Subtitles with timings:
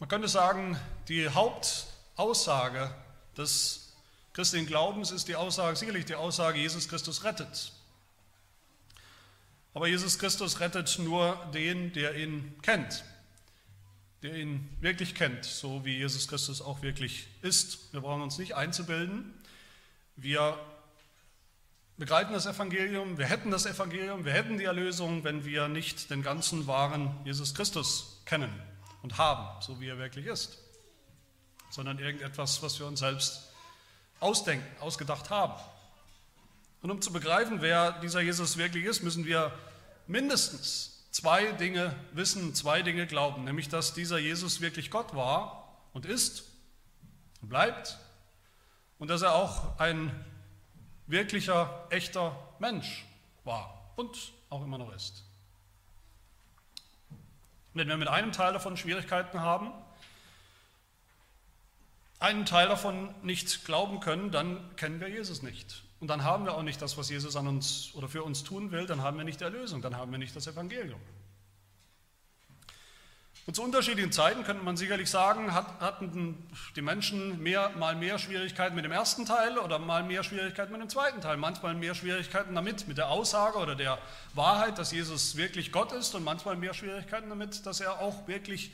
[0.00, 2.90] Man könnte sagen, die Hauptaussage
[3.36, 3.92] des
[4.32, 7.72] christlichen Glaubens ist die Aussage, sicherlich die Aussage, Jesus Christus rettet.
[9.74, 13.04] Aber Jesus Christus rettet nur den, der ihn kennt,
[14.22, 17.92] der ihn wirklich kennt, so wie Jesus Christus auch wirklich ist.
[17.92, 19.34] Wir brauchen uns nicht einzubilden.
[20.16, 20.58] Wir
[21.98, 26.22] begreifen das Evangelium, wir hätten das Evangelium, wir hätten die Erlösung, wenn wir nicht den
[26.22, 28.69] ganzen wahren Jesus Christus kennen
[29.02, 30.58] und haben, so wie er wirklich ist,
[31.70, 33.48] sondern irgendetwas, was wir uns selbst
[34.20, 35.54] ausdenken, ausgedacht haben.
[36.82, 39.52] Und um zu begreifen, wer dieser Jesus wirklich ist, müssen wir
[40.06, 46.06] mindestens zwei Dinge wissen, zwei Dinge glauben, nämlich dass dieser Jesus wirklich Gott war und
[46.06, 46.44] ist
[47.42, 47.98] und bleibt
[48.98, 50.24] und dass er auch ein
[51.06, 53.04] wirklicher, echter Mensch
[53.44, 55.24] war und auch immer noch ist.
[57.74, 59.72] Wenn wir mit einem Teil davon Schwierigkeiten haben,
[62.18, 65.84] einen Teil davon nicht glauben können, dann kennen wir Jesus nicht.
[66.00, 68.70] Und dann haben wir auch nicht das, was Jesus an uns oder für uns tun
[68.72, 71.00] will, dann haben wir nicht die Erlösung, dann haben wir nicht das Evangelium.
[73.46, 76.46] Und zu unterschiedlichen Zeiten könnte man sicherlich sagen, hatten
[76.76, 80.80] die Menschen mehr, mal mehr Schwierigkeiten mit dem ersten Teil oder mal mehr Schwierigkeiten mit
[80.80, 81.36] dem zweiten Teil.
[81.36, 83.98] Manchmal mehr Schwierigkeiten damit, mit der Aussage oder der
[84.34, 88.72] Wahrheit, dass Jesus wirklich Gott ist und manchmal mehr Schwierigkeiten damit, dass er auch wirklich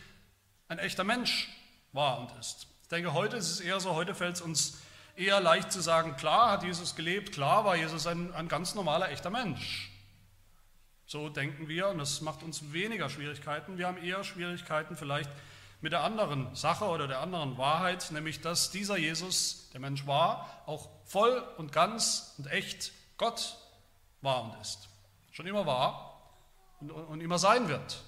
[0.69, 1.49] ein echter Mensch
[1.93, 2.67] war und ist.
[2.83, 4.79] Ich denke, heute ist es eher so, heute fällt es uns
[5.15, 9.11] eher leicht zu sagen, klar hat Jesus gelebt, klar war Jesus ein, ein ganz normaler,
[9.11, 9.91] echter Mensch.
[11.07, 13.79] So denken wir und das macht uns weniger Schwierigkeiten.
[13.79, 15.31] Wir haben eher Schwierigkeiten vielleicht
[15.81, 20.63] mit der anderen Sache oder der anderen Wahrheit, nämlich dass dieser Jesus, der Mensch war,
[20.67, 23.57] auch voll und ganz und echt Gott
[24.21, 24.89] war und ist.
[25.31, 26.33] Schon immer war
[26.81, 28.03] und, und immer sein wird.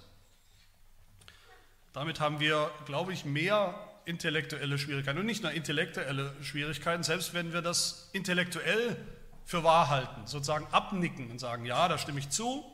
[1.92, 3.74] Damit haben wir, glaube ich, mehr
[4.06, 5.18] intellektuelle Schwierigkeiten.
[5.18, 8.96] Und nicht nur intellektuelle Schwierigkeiten, selbst wenn wir das intellektuell
[9.44, 12.64] für wahr halten, sozusagen abnicken und sagen, ja, da stimme ich zu,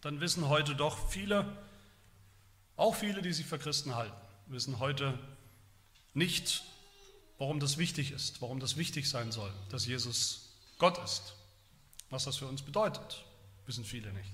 [0.00, 1.44] dann wissen heute doch viele,
[2.76, 4.16] auch viele, die sich für Christen halten,
[4.46, 5.18] wissen heute
[6.14, 6.62] nicht,
[7.38, 11.34] warum das wichtig ist, warum das wichtig sein soll, dass Jesus Gott ist.
[12.10, 13.24] Was das für uns bedeutet,
[13.66, 14.30] wissen viele nicht.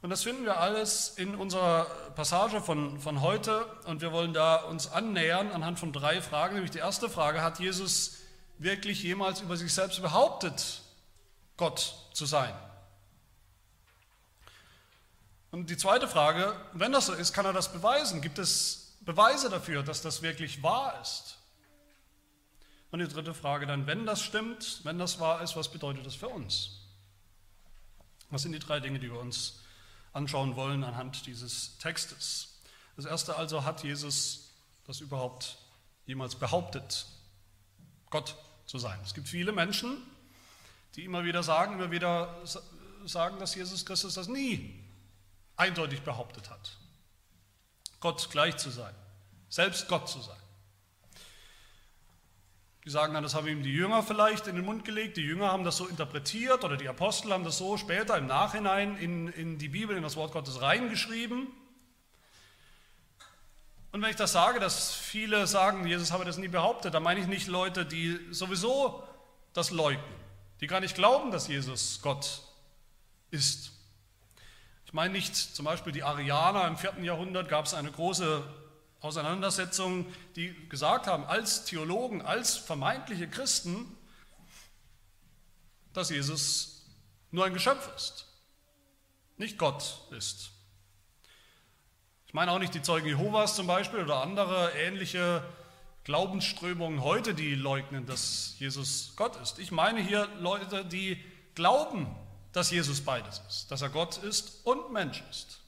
[0.00, 4.56] Und das finden wir alles in unserer Passage von, von heute und wir wollen da
[4.56, 6.54] uns annähern anhand von drei Fragen.
[6.54, 8.18] Nämlich die erste Frage, hat Jesus
[8.58, 10.82] wirklich jemals über sich selbst behauptet,
[11.56, 12.54] Gott zu sein?
[15.54, 18.20] Und die zweite Frage, wenn das so ist, kann er das beweisen?
[18.20, 21.38] Gibt es Beweise dafür, dass das wirklich wahr ist?
[22.90, 26.16] Und die dritte Frage dann, wenn das stimmt, wenn das wahr ist, was bedeutet das
[26.16, 26.80] für uns?
[28.30, 29.60] Was sind die drei Dinge, die wir uns
[30.12, 32.58] anschauen wollen anhand dieses Textes.
[32.96, 34.50] Das erste also, hat Jesus
[34.88, 35.58] das überhaupt
[36.06, 37.06] jemals behauptet,
[38.10, 38.34] Gott
[38.66, 38.98] zu sein?
[39.04, 39.98] Es gibt viele Menschen,
[40.96, 42.42] die immer wieder sagen, immer wieder
[43.04, 44.83] sagen, dass Jesus Christus das nie
[45.56, 46.76] eindeutig behauptet hat,
[48.00, 48.94] Gott gleich zu sein,
[49.48, 50.36] selbst Gott zu sein.
[52.84, 55.16] Die sagen dann, das haben ihm die Jünger vielleicht in den Mund gelegt.
[55.16, 58.98] Die Jünger haben das so interpretiert oder die Apostel haben das so später im Nachhinein
[58.98, 61.46] in, in die Bibel, in das Wort Gottes reingeschrieben.
[63.90, 67.20] Und wenn ich das sage, dass viele sagen, Jesus habe das nie behauptet, dann meine
[67.20, 69.02] ich nicht Leute, die sowieso
[69.54, 70.04] das leugnen,
[70.60, 72.42] die gar nicht glauben, dass Jesus Gott
[73.30, 73.70] ist.
[74.94, 78.44] Ich meine nicht zum Beispiel die Arianer im vierten Jahrhundert gab es eine große
[79.00, 80.06] Auseinandersetzungen,
[80.36, 83.92] die gesagt haben, als Theologen, als vermeintliche Christen,
[85.94, 86.86] dass Jesus
[87.32, 88.28] nur ein Geschöpf ist,
[89.36, 90.52] nicht Gott ist.
[92.28, 95.42] Ich meine auch nicht die Zeugen Jehovas zum Beispiel oder andere ähnliche
[96.04, 99.58] Glaubensströmungen heute, die leugnen, dass Jesus Gott ist.
[99.58, 101.20] Ich meine hier Leute, die
[101.56, 102.14] glauben,
[102.54, 105.60] dass Jesus beides ist, dass er Gott ist und Mensch ist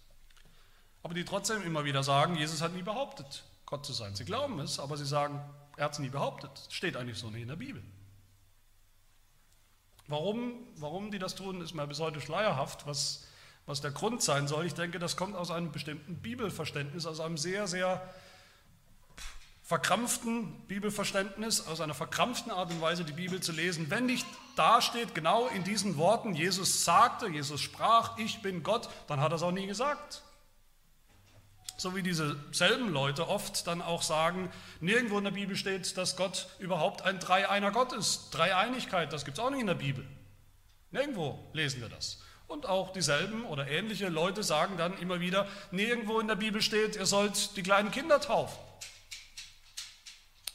[1.07, 4.17] aber die trotzdem immer wieder sagen, Jesus hat nie behauptet, Gott zu sein.
[4.17, 5.41] Sie glauben es, aber sie sagen,
[5.77, 6.51] er hat es nie behauptet.
[6.69, 7.81] Steht eigentlich so nicht in der Bibel.
[10.09, 13.25] Warum, warum die das tun, ist mir bis heute schleierhaft, was,
[13.67, 14.67] was der Grund sein soll.
[14.67, 18.03] Ich denke, das kommt aus einem bestimmten Bibelverständnis, aus einem sehr, sehr
[19.67, 23.91] verkrampften Bibelverständnis, aus einer verkrampften Art und Weise die Bibel zu lesen.
[23.91, 24.25] Wenn nicht
[24.55, 29.33] da steht, genau in diesen Worten, Jesus sagte, Jesus sprach, ich bin Gott, dann hat
[29.33, 30.23] er es auch nie gesagt.
[31.79, 36.17] So wie diese selben Leute oft dann auch sagen, nirgendwo in der Bibel steht, dass
[36.17, 38.31] Gott überhaupt ein Dreieiner Gott ist.
[38.31, 40.07] Dreieinigkeit, das gibt es auch nicht in der Bibel.
[40.93, 42.23] Nirgendwo lesen wir das.
[42.47, 46.95] Und auch dieselben oder ähnliche Leute sagen dann immer wieder, nirgendwo in der Bibel steht,
[46.95, 48.66] ihr sollt die kleinen Kinder taufen.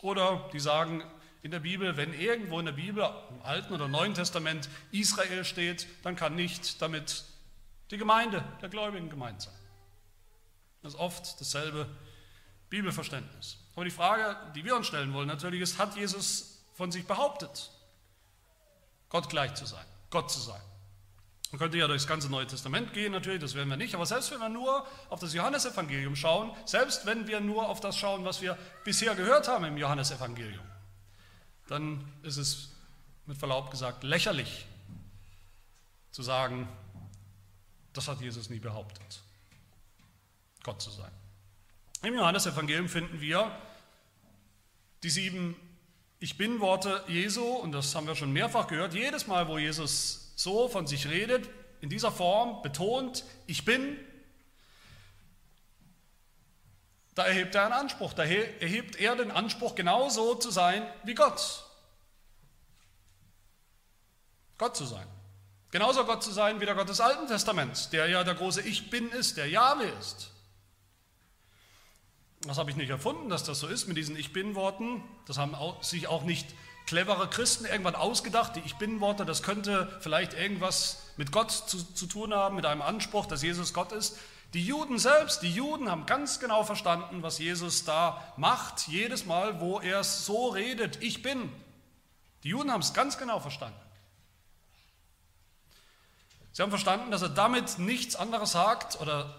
[0.02, 1.04] Oder die sagen
[1.44, 5.88] in der Bibel, wenn irgendwo in der Bibel, im Alten oder Neuen Testament Israel steht,
[6.04, 7.26] dann kann nicht damit
[7.90, 9.54] die Gemeinde der Gläubigen gemeint sein.
[10.82, 11.88] Das ist oft dasselbe
[12.70, 13.58] Bibelverständnis.
[13.76, 17.72] Aber die Frage, die wir uns stellen wollen natürlich ist, hat Jesus von sich behauptet,
[19.10, 20.62] Gott gleich zu sein, Gott zu sein?
[21.52, 24.32] Man könnte ja durchs ganze Neue Testament gehen, natürlich, das werden wir nicht, aber selbst
[24.32, 28.42] wenn wir nur auf das Johannesevangelium schauen, selbst wenn wir nur auf das schauen, was
[28.42, 30.64] wir bisher gehört haben im Johannesevangelium,
[31.68, 32.70] dann ist es
[33.26, 34.66] mit Verlaub gesagt lächerlich
[36.12, 36.70] zu sagen,
[37.92, 39.22] das hat Jesus nie behauptet,
[40.64, 41.12] Gott zu sein.
[42.02, 43.52] Im Johannesevangelium finden wir
[45.04, 45.56] die sieben
[46.20, 50.31] Ich bin Worte Jesu, und das haben wir schon mehrfach gehört, jedes Mal, wo Jesus
[50.42, 51.50] so von sich redet,
[51.82, 53.98] in dieser Form betont, ich bin,
[57.16, 61.66] da erhebt er einen Anspruch, da erhebt er den Anspruch, genauso zu sein wie Gott.
[64.58, 65.08] Gott zu sein.
[65.72, 68.90] Genauso Gott zu sein wie der Gott des Alten Testaments, der ja der große Ich
[68.90, 70.32] Bin ist, der Jahwe ist.
[72.42, 75.04] Das habe ich nicht erfunden, dass das so ist mit diesen Ich Bin-Worten.
[75.28, 76.48] Das haben sich auch nicht
[76.92, 82.06] clevere Christen irgendwann ausgedacht, die Ich Bin-Worte, das könnte vielleicht irgendwas mit Gott zu, zu
[82.06, 84.18] tun haben, mit einem Anspruch, dass Jesus Gott ist.
[84.54, 89.62] Die Juden selbst, die Juden haben ganz genau verstanden, was Jesus da macht, jedes Mal,
[89.62, 91.50] wo er so redet, ich bin.
[92.44, 93.80] Die Juden haben es ganz genau verstanden.
[96.52, 99.34] Sie haben verstanden, dass er damit nichts anderes sagt oder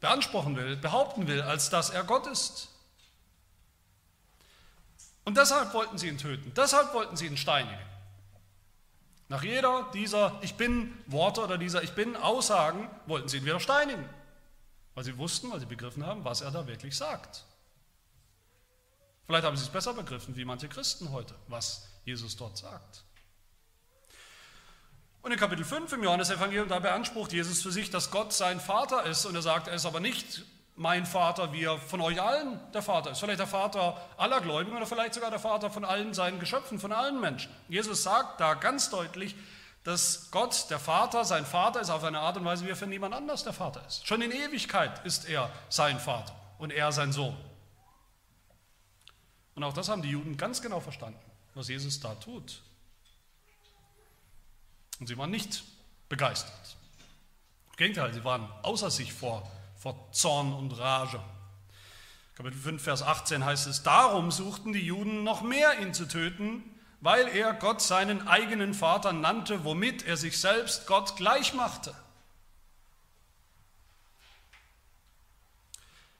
[0.00, 2.71] beanspruchen will, behaupten will, als dass er Gott ist.
[5.24, 7.78] Und deshalb wollten sie ihn töten, deshalb wollten sie ihn steinigen.
[9.28, 13.60] Nach jeder dieser Ich bin Worte oder dieser Ich bin Aussagen wollten sie ihn wieder
[13.60, 14.08] steinigen,
[14.94, 17.44] weil sie wussten, weil sie begriffen haben, was er da wirklich sagt.
[19.26, 23.04] Vielleicht haben sie es besser begriffen, wie manche Christen heute, was Jesus dort sagt.
[25.22, 29.04] Und in Kapitel 5 im Johannesevangelium, da beansprucht Jesus für sich, dass Gott sein Vater
[29.04, 29.24] ist.
[29.24, 30.42] Und er sagt, er ist aber nicht
[30.76, 33.20] mein Vater, wie er von euch allen der Vater ist.
[33.20, 36.92] Vielleicht der Vater aller Gläubigen oder vielleicht sogar der Vater von allen seinen Geschöpfen, von
[36.92, 37.52] allen Menschen.
[37.68, 39.34] Jesus sagt da ganz deutlich,
[39.84, 42.86] dass Gott, der Vater, sein Vater ist auf eine Art und Weise, wie er für
[42.86, 44.06] niemand anders der Vater ist.
[44.06, 47.36] Schon in Ewigkeit ist er sein Vater und er sein Sohn.
[49.54, 51.20] Und auch das haben die Juden ganz genau verstanden,
[51.54, 52.62] was Jesus da tut.
[55.00, 55.64] Und sie waren nicht
[56.08, 56.76] begeistert.
[57.70, 59.50] Im Gegenteil, sie waren außer sich vor
[59.82, 61.20] vor Zorn und Rage.
[62.36, 66.62] Kapitel 5, Vers 18 heißt es, darum suchten die Juden noch mehr ihn zu töten,
[67.00, 71.92] weil er Gott seinen eigenen Vater nannte, womit er sich selbst Gott gleich machte.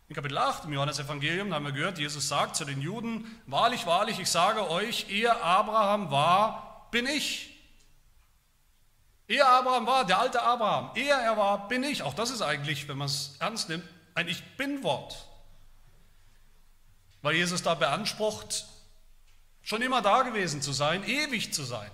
[0.08, 4.19] In Kapitel 8 im Johannesevangelium haben wir gehört, Jesus sagt zu den Juden, wahrlich, wahrlich,
[4.19, 7.51] ich sage euch, ehe Abraham war, bin ich.
[9.32, 12.02] Ehe Abraham war, der alte Abraham, ehe er war, bin ich.
[12.02, 15.26] Auch das ist eigentlich, wenn man es ernst nimmt, ein Ich bin-Wort.
[17.23, 18.67] Weil Jesus da beansprucht,
[19.62, 21.90] schon immer da gewesen zu sein, ewig zu sein.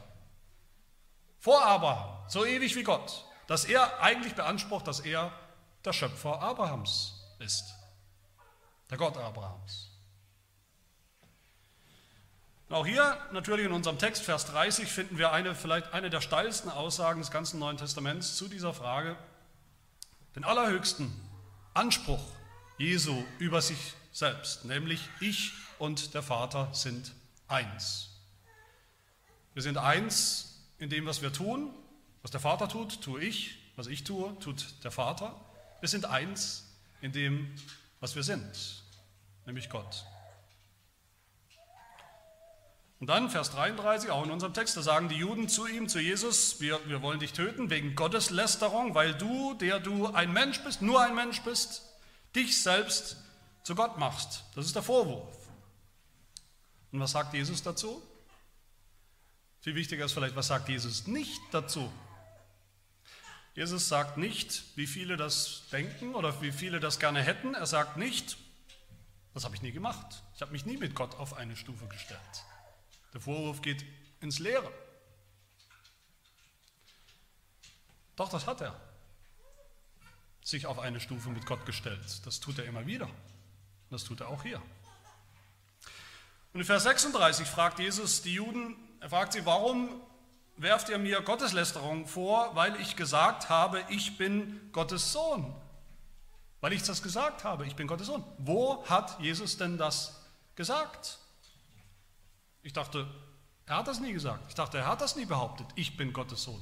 [1.38, 3.24] Vor Abraham, so ewig wie Gott.
[3.46, 5.30] Dass er eigentlich beansprucht, dass er
[5.84, 7.72] der Schöpfer Abrahams ist.
[8.90, 9.87] Der Gott Abrahams.
[12.68, 16.20] Und auch hier natürlich in unserem Text, Vers 30, finden wir eine, vielleicht eine der
[16.20, 19.16] steilsten Aussagen des ganzen Neuen Testaments zu dieser Frage.
[20.36, 21.10] Den allerhöchsten
[21.72, 22.22] Anspruch
[22.76, 27.12] Jesu über sich selbst, nämlich ich und der Vater sind
[27.48, 28.10] eins.
[29.54, 31.74] Wir sind eins in dem, was wir tun.
[32.22, 33.58] Was der Vater tut, tue ich.
[33.76, 35.34] Was ich tue, tut der Vater.
[35.80, 36.66] Wir sind eins
[37.00, 37.54] in dem,
[38.00, 38.82] was wir sind,
[39.46, 40.04] nämlich Gott.
[43.00, 46.00] Und dann Vers 33, auch in unserem Text, da sagen die Juden zu ihm, zu
[46.00, 50.82] Jesus, wir, wir wollen dich töten wegen Gotteslästerung, weil du, der du ein Mensch bist,
[50.82, 51.82] nur ein Mensch bist,
[52.34, 53.16] dich selbst
[53.62, 54.44] zu Gott machst.
[54.56, 55.36] Das ist der Vorwurf.
[56.90, 58.02] Und was sagt Jesus dazu?
[59.60, 61.92] Viel wichtiger ist vielleicht, was sagt Jesus nicht dazu?
[63.54, 67.54] Jesus sagt nicht, wie viele das denken oder wie viele das gerne hätten.
[67.54, 68.38] Er sagt nicht,
[69.34, 70.22] das habe ich nie gemacht.
[70.34, 72.20] Ich habe mich nie mit Gott auf eine Stufe gestellt.
[73.12, 73.84] Der Vorwurf geht
[74.20, 74.70] ins Leere.
[78.16, 78.78] Doch, das hat er.
[80.42, 82.26] Sich auf eine Stufe mit Gott gestellt.
[82.26, 83.08] Das tut er immer wieder.
[83.90, 84.60] Das tut er auch hier.
[86.52, 90.00] Und in Vers 36 fragt Jesus die Juden, er fragt sie, warum
[90.56, 95.54] werft ihr mir Gotteslästerung vor, weil ich gesagt habe, ich bin Gottes Sohn.
[96.60, 98.24] Weil ich das gesagt habe, ich bin Gottes Sohn.
[98.38, 100.20] Wo hat Jesus denn das
[100.56, 101.18] gesagt?
[102.68, 103.08] Ich dachte,
[103.64, 104.44] er hat das nie gesagt.
[104.50, 106.60] Ich dachte, er hat das nie behauptet, ich bin Gottes Sohn.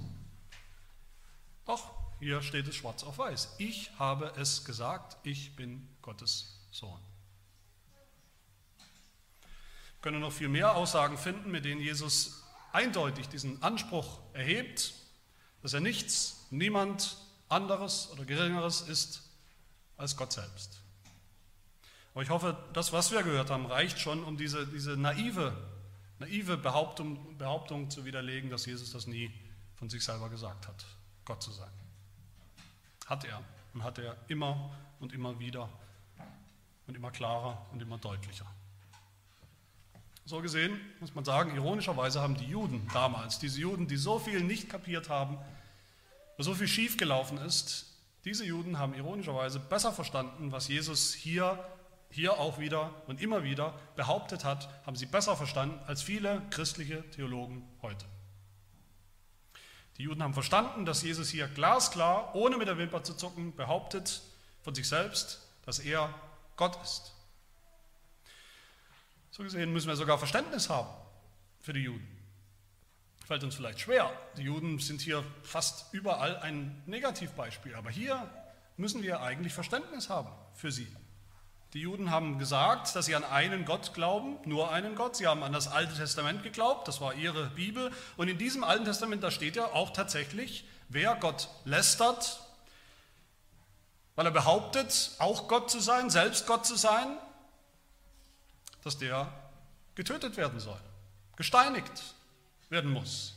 [1.64, 3.56] Doch, hier steht es schwarz auf weiß.
[3.58, 7.00] Ich habe es gesagt, ich bin Gottes Sohn.
[8.76, 14.94] Wir können noch viel mehr Aussagen finden, mit denen Jesus eindeutig diesen Anspruch erhebt,
[15.62, 17.16] dass er nichts, niemand
[17.48, 19.28] anderes oder geringeres ist
[19.96, 20.78] als Gott selbst.
[22.14, 25.52] Aber ich hoffe, das, was wir gehört haben, reicht schon, um diese, diese naive,
[26.18, 29.30] naive Behauptung, Behauptung zu widerlegen, dass Jesus das nie
[29.74, 30.84] von sich selber gesagt hat,
[31.24, 31.70] Gott zu sein.
[33.06, 33.42] Hat er
[33.74, 34.70] und hat er immer
[35.00, 35.68] und immer wieder
[36.86, 38.46] und immer klarer und immer deutlicher.
[40.24, 44.42] So gesehen muss man sagen, ironischerweise haben die Juden damals, diese Juden, die so viel
[44.42, 45.38] nicht kapiert haben,
[46.38, 51.64] so viel schiefgelaufen ist, diese Juden haben ironischerweise besser verstanden, was Jesus hier,
[52.16, 57.08] hier auch wieder und immer wieder behauptet hat, haben sie besser verstanden als viele christliche
[57.10, 58.06] Theologen heute.
[59.98, 64.22] Die Juden haben verstanden, dass Jesus hier glasklar, ohne mit der Wimper zu zucken, behauptet
[64.62, 66.12] von sich selbst, dass er
[66.56, 67.12] Gott ist.
[69.30, 70.88] So gesehen müssen wir sogar Verständnis haben
[71.60, 72.08] für die Juden.
[73.26, 74.10] Fällt uns vielleicht schwer.
[74.38, 78.26] Die Juden sind hier fast überall ein Negativbeispiel, aber hier
[78.78, 80.88] müssen wir eigentlich Verständnis haben für sie.
[81.76, 85.14] Die Juden haben gesagt, dass sie an einen Gott glauben, nur einen Gott.
[85.14, 87.92] Sie haben an das Alte Testament geglaubt, das war ihre Bibel.
[88.16, 92.40] Und in diesem Alten Testament, da steht ja auch tatsächlich, wer Gott lästert,
[94.14, 97.18] weil er behauptet, auch Gott zu sein, selbst Gott zu sein,
[98.82, 99.30] dass der
[99.96, 100.80] getötet werden soll,
[101.36, 102.14] gesteinigt
[102.70, 103.34] werden muss.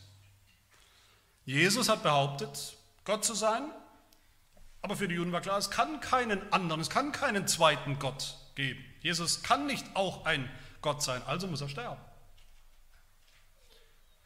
[1.43, 3.69] Jesus hat behauptet, Gott zu sein,
[4.81, 8.38] aber für die Juden war klar, es kann keinen anderen, es kann keinen zweiten Gott
[8.55, 8.83] geben.
[9.01, 10.50] Jesus kann nicht auch ein
[10.81, 12.01] Gott sein, also muss er sterben.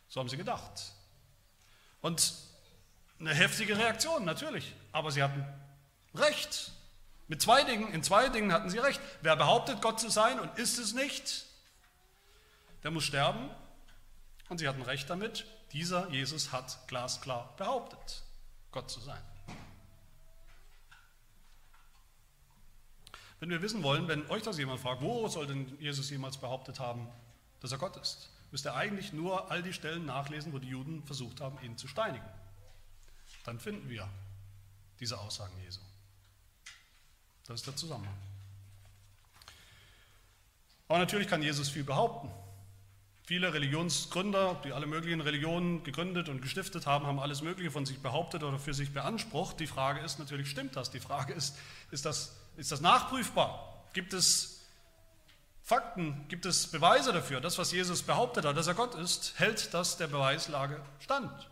[0.10, 0.93] So haben sie gedacht.
[2.01, 2.33] Und
[3.19, 5.45] eine heftige Reaktion, natürlich, aber sie hatten
[6.13, 6.72] recht.
[7.27, 9.01] Mit zwei Dingen, in zwei Dingen hatten sie recht.
[9.22, 11.45] Wer behauptet, Gott zu sein und ist es nicht,
[12.83, 13.50] der muss sterben.
[14.50, 15.45] Und sie hatten recht damit.
[15.72, 18.22] Dieser Jesus hat glasklar behauptet,
[18.72, 19.22] Gott zu sein.
[23.43, 26.79] Wenn wir wissen wollen, wenn euch das jemand fragt, wo soll denn Jesus jemals behauptet
[26.79, 27.09] haben,
[27.59, 31.03] dass er Gott ist, müsst ihr eigentlich nur all die Stellen nachlesen, wo die Juden
[31.03, 32.23] versucht haben, ihn zu steinigen.
[33.43, 34.07] Dann finden wir
[35.01, 35.81] diese Aussagen Jesu.
[37.45, 38.15] Das ist der Zusammenhang.
[40.88, 42.31] Aber natürlich kann Jesus viel behaupten.
[43.23, 48.00] Viele Religionsgründer, die alle möglichen Religionen gegründet und gestiftet haben, haben alles Mögliche von sich
[48.00, 49.59] behauptet oder für sich beansprucht.
[49.59, 50.91] Die Frage ist natürlich, stimmt das?
[50.91, 51.57] Die Frage ist,
[51.91, 53.86] ist das, ist das nachprüfbar?
[53.93, 54.62] Gibt es
[55.63, 57.39] Fakten, gibt es Beweise dafür?
[57.39, 61.50] Das, was Jesus behauptet hat, dass er Gott ist, hält das der Beweislage stand?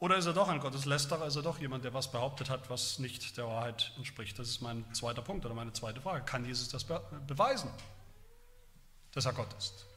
[0.00, 3.00] Oder ist er doch ein Gotteslästerer, ist er doch jemand, der was behauptet hat, was
[3.00, 4.38] nicht der Wahrheit entspricht?
[4.38, 6.24] Das ist mein zweiter Punkt oder meine zweite Frage.
[6.24, 7.70] Kann Jesus das beweisen,
[9.12, 9.87] dass er Gott ist?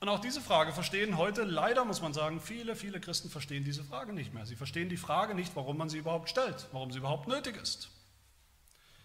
[0.00, 3.84] Und auch diese Frage verstehen heute, leider muss man sagen, viele, viele Christen verstehen diese
[3.84, 4.46] Frage nicht mehr.
[4.46, 7.90] Sie verstehen die Frage nicht, warum man sie überhaupt stellt, warum sie überhaupt nötig ist.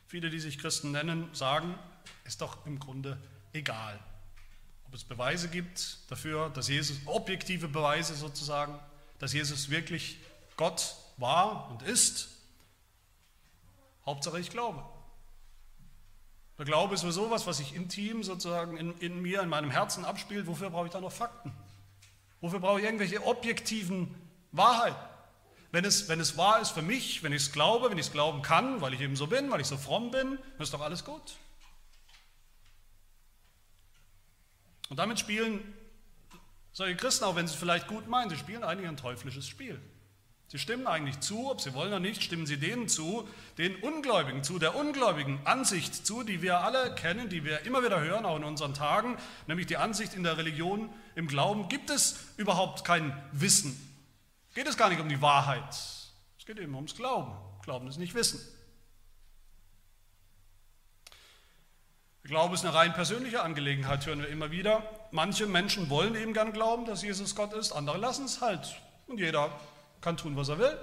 [0.07, 1.77] Viele, die sich Christen nennen, sagen,
[2.23, 3.17] ist doch im Grunde
[3.51, 3.99] egal,
[4.95, 8.79] es Beweise gibt dafür, dass Jesus, objektive Beweise sozusagen,
[9.19, 10.19] dass Jesus wirklich
[10.57, 12.29] Gott war und ist.
[14.05, 14.83] Hauptsache ich glaube.
[16.57, 20.05] Der Glaube ist sowieso was, was sich intim sozusagen in, in mir, in meinem Herzen
[20.05, 20.47] abspielt.
[20.47, 21.51] Wofür brauche ich da noch Fakten?
[22.39, 24.15] Wofür brauche ich irgendwelche objektiven
[24.51, 24.95] Wahrheiten?
[25.71, 28.11] Wenn es, wenn es wahr ist für mich, wenn ich es glaube, wenn ich es
[28.13, 30.79] glauben kann, weil ich eben so bin, weil ich so fromm bin, dann ist doch
[30.79, 31.35] alles gut.
[34.89, 35.73] Und damit spielen
[36.71, 39.81] solche Christen, auch wenn sie es vielleicht gut meinen, sie spielen eigentlich ein teuflisches Spiel.
[40.47, 44.43] Sie stimmen eigentlich zu, ob sie wollen oder nicht, stimmen sie denen zu, den Ungläubigen
[44.43, 48.37] zu, der ungläubigen Ansicht zu, die wir alle kennen, die wir immer wieder hören, auch
[48.37, 53.11] in unseren Tagen, nämlich die Ansicht in der Religion, im Glauben, gibt es überhaupt kein
[53.31, 53.75] Wissen.
[54.53, 55.73] Geht es gar nicht um die Wahrheit.
[56.37, 57.33] Es geht eben ums Glauben.
[57.63, 58.39] Glauben ist nicht Wissen.
[62.23, 64.83] Der Glaube ist eine rein persönliche Angelegenheit, hören wir immer wieder.
[65.11, 68.79] Manche Menschen wollen eben gern glauben, dass Jesus Gott ist, andere lassen es halt.
[69.07, 69.51] Und jeder
[70.05, 70.79] kann tun, was er will.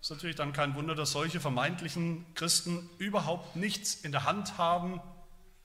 [0.00, 4.56] Es ist natürlich dann kein Wunder, dass solche vermeintlichen Christen überhaupt nichts in der Hand
[4.56, 5.02] haben,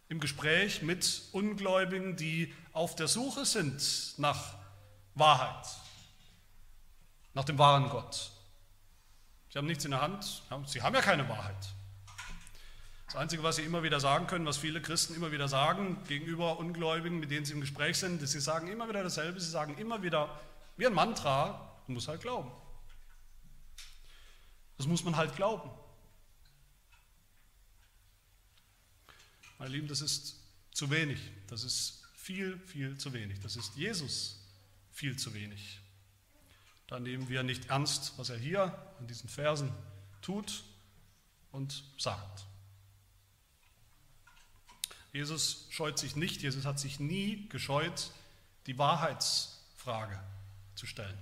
[0.10, 4.56] im Gespräch mit Ungläubigen, die auf der Suche sind nach
[5.16, 5.66] Wahrheit,
[7.34, 8.32] nach dem wahren Gott.
[9.50, 11.74] Sie haben nichts in der Hand, sie haben ja keine Wahrheit.
[13.08, 16.60] Das Einzige, was sie immer wieder sagen können, was viele Christen immer wieder sagen gegenüber
[16.60, 19.78] Ungläubigen, mit denen sie im Gespräch sind, ist, sie sagen immer wieder dasselbe, sie sagen
[19.78, 20.40] immer wieder,
[20.76, 22.52] wie ein Mantra, man muss halt glauben.
[24.78, 25.72] Das muss man halt glauben.
[29.58, 30.36] Meine Lieben, das ist
[30.72, 31.20] zu wenig.
[31.48, 33.40] Das ist viel, viel zu wenig.
[33.40, 34.40] Das ist Jesus
[34.92, 35.80] viel zu wenig.
[36.88, 39.72] Da nehmen wir nicht ernst, was er hier in diesen Versen
[40.22, 40.64] tut
[41.52, 42.47] und sagt.
[45.18, 48.12] Jesus scheut sich nicht, Jesus hat sich nie gescheut,
[48.68, 50.22] die Wahrheitsfrage
[50.76, 51.18] zu stellen.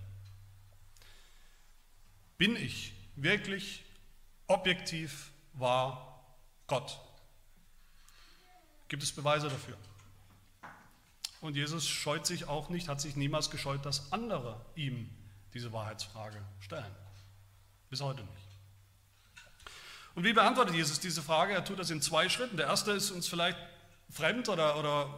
[2.38, 3.86] Bin ich wirklich
[4.48, 6.25] objektiv wahr
[6.68, 7.00] Gott?
[8.90, 9.78] Gibt es Beweise dafür?
[11.40, 15.10] Und Jesus scheut sich auch nicht, hat sich niemals gescheut, dass andere ihm
[15.54, 16.94] diese Wahrheitsfrage stellen.
[17.90, 18.48] Bis heute nicht.
[20.16, 21.54] Und wie beantwortet Jesus diese Frage?
[21.54, 22.58] Er tut das in zwei Schritten.
[22.58, 23.58] Der erste ist uns vielleicht
[24.10, 25.10] fremd oder, oder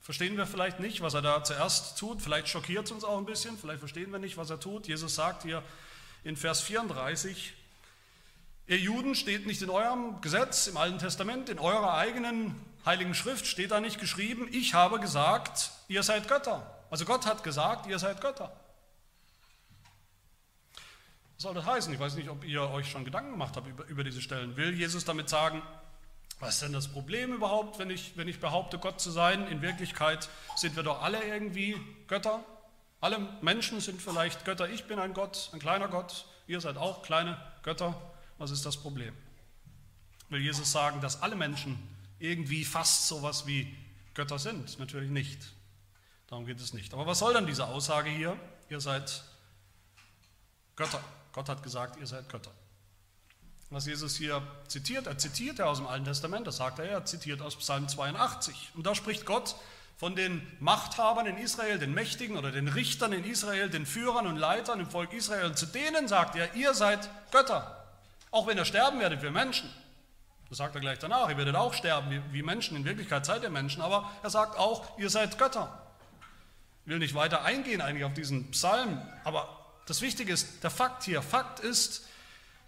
[0.00, 2.22] verstehen wir vielleicht nicht, was er da zuerst tut.
[2.22, 4.86] Vielleicht schockiert es uns auch ein bisschen, vielleicht verstehen wir nicht, was er tut.
[4.86, 5.62] Jesus sagt hier
[6.24, 7.54] in Vers 34,
[8.66, 13.46] Ihr Juden steht nicht in eurem Gesetz im Alten Testament, in eurer eigenen heiligen Schrift
[13.46, 16.70] steht da nicht geschrieben, ich habe gesagt, ihr seid Götter.
[16.90, 18.54] Also Gott hat gesagt, ihr seid Götter.
[21.34, 21.92] Was soll das heißen?
[21.92, 24.56] Ich weiß nicht, ob ihr euch schon Gedanken gemacht habt über, über diese Stellen.
[24.56, 25.62] Will Jesus damit sagen,
[26.44, 29.48] was ist denn das Problem überhaupt, wenn ich, wenn ich behaupte, Gott zu sein?
[29.48, 31.74] In Wirklichkeit sind wir doch alle irgendwie
[32.06, 32.44] Götter.
[33.00, 34.68] Alle Menschen sind vielleicht Götter.
[34.68, 36.26] Ich bin ein Gott, ein kleiner Gott.
[36.46, 37.98] Ihr seid auch kleine Götter.
[38.36, 39.16] Was ist das Problem?
[40.28, 41.78] Will Jesus sagen, dass alle Menschen
[42.18, 43.74] irgendwie fast sowas wie
[44.12, 44.78] Götter sind?
[44.78, 45.40] Natürlich nicht.
[46.26, 46.92] Darum geht es nicht.
[46.92, 48.38] Aber was soll dann diese Aussage hier?
[48.68, 49.24] Ihr seid
[50.76, 51.02] Götter.
[51.32, 52.52] Gott hat gesagt, ihr seid Götter.
[53.70, 57.04] Was Jesus hier zitiert, er zitiert ja aus dem Alten Testament, das sagt er, er
[57.04, 58.70] zitiert aus Psalm 82.
[58.74, 59.56] Und da spricht Gott
[59.96, 64.36] von den Machthabern in Israel, den Mächtigen oder den Richtern in Israel, den Führern und
[64.36, 65.46] Leitern im Volk Israel.
[65.46, 67.84] Und zu denen sagt er, ihr seid Götter.
[68.30, 69.70] Auch wenn ihr sterben werdet wir Menschen.
[70.48, 71.28] Das sagt er gleich danach.
[71.30, 72.76] Ihr werdet auch sterben wie, wie Menschen.
[72.76, 73.80] In Wirklichkeit seid ihr Menschen.
[73.80, 75.80] Aber er sagt auch, ihr seid Götter.
[76.84, 79.00] Ich will nicht weiter eingehen eigentlich auf diesen Psalm.
[79.22, 79.48] Aber
[79.86, 81.22] das Wichtige ist, der Fakt hier.
[81.22, 82.06] Fakt ist,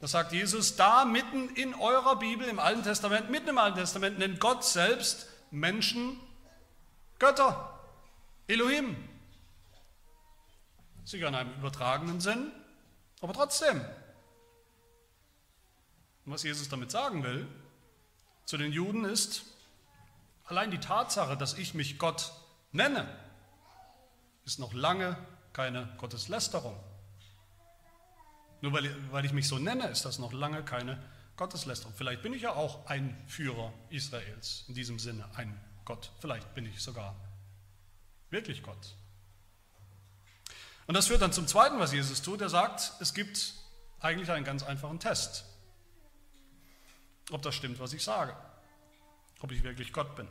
[0.00, 4.18] das sagt Jesus, da mitten in eurer Bibel im Alten Testament, mitten im Alten Testament
[4.18, 6.20] nennt Gott selbst Menschen
[7.18, 7.72] Götter.
[8.46, 8.96] Elohim.
[11.04, 12.52] Sicher in einem übertragenen Sinn,
[13.20, 13.80] aber trotzdem.
[16.24, 17.48] Und was Jesus damit sagen will
[18.44, 19.44] zu den Juden ist,
[20.44, 22.32] allein die Tatsache, dass ich mich Gott
[22.72, 23.08] nenne,
[24.44, 25.16] ist noch lange
[25.52, 26.78] keine Gotteslästerung.
[28.60, 31.02] Nur weil, weil ich mich so nenne, ist das noch lange keine
[31.36, 31.94] Gotteslästerung.
[31.96, 36.10] Vielleicht bin ich ja auch ein Führer Israels, in diesem Sinne ein Gott.
[36.20, 37.14] Vielleicht bin ich sogar
[38.30, 38.96] wirklich Gott.
[40.86, 42.40] Und das führt dann zum Zweiten, was Jesus tut.
[42.40, 43.54] Er sagt, es gibt
[44.00, 45.44] eigentlich einen ganz einfachen Test
[47.32, 48.36] ob das stimmt, was ich sage,
[49.40, 50.28] ob ich wirklich Gott bin.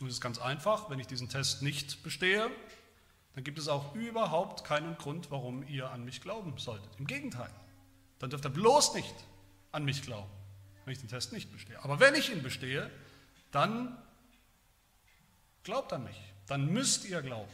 [0.00, 2.50] Und es ist ganz einfach, wenn ich diesen Test nicht bestehe,
[3.34, 6.90] dann gibt es auch überhaupt keinen Grund, warum ihr an mich glauben solltet.
[6.98, 7.50] Im Gegenteil,
[8.18, 9.14] dann dürft ihr bloß nicht
[9.72, 10.30] an mich glauben,
[10.84, 11.82] wenn ich den Test nicht bestehe.
[11.82, 12.90] Aber wenn ich ihn bestehe,
[13.50, 13.96] dann
[15.62, 17.52] glaubt an mich, dann müsst ihr glauben.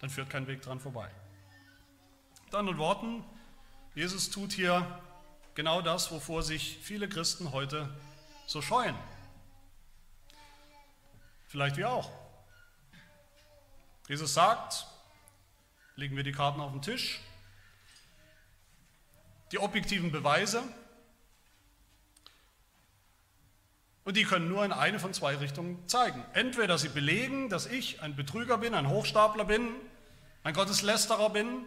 [0.00, 1.10] Dann führt kein Weg dran vorbei.
[2.44, 3.24] Mit anderen Worten,
[3.94, 4.86] Jesus tut hier
[5.54, 7.94] Genau das, wovor sich viele Christen heute
[8.46, 8.96] so scheuen.
[11.46, 12.10] Vielleicht wir auch.
[14.08, 14.86] Jesus sagt,
[15.94, 17.20] legen wir die Karten auf den Tisch,
[19.52, 20.62] die objektiven Beweise,
[24.04, 26.24] und die können nur in eine von zwei Richtungen zeigen.
[26.32, 29.68] Entweder sie belegen, dass ich ein Betrüger bin, ein Hochstapler bin,
[30.42, 31.64] ein Gotteslästerer bin,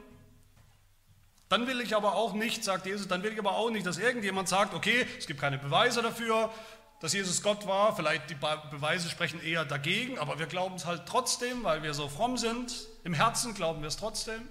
[1.47, 3.97] dann will ich aber auch nicht, sagt Jesus, dann will ich aber auch nicht, dass
[3.97, 6.51] irgendjemand sagt, okay, es gibt keine Beweise dafür,
[6.99, 11.03] dass Jesus Gott war, vielleicht die Beweise sprechen eher dagegen, aber wir glauben es halt
[11.05, 12.87] trotzdem, weil wir so fromm sind.
[13.03, 14.41] Im Herzen glauben wir es trotzdem.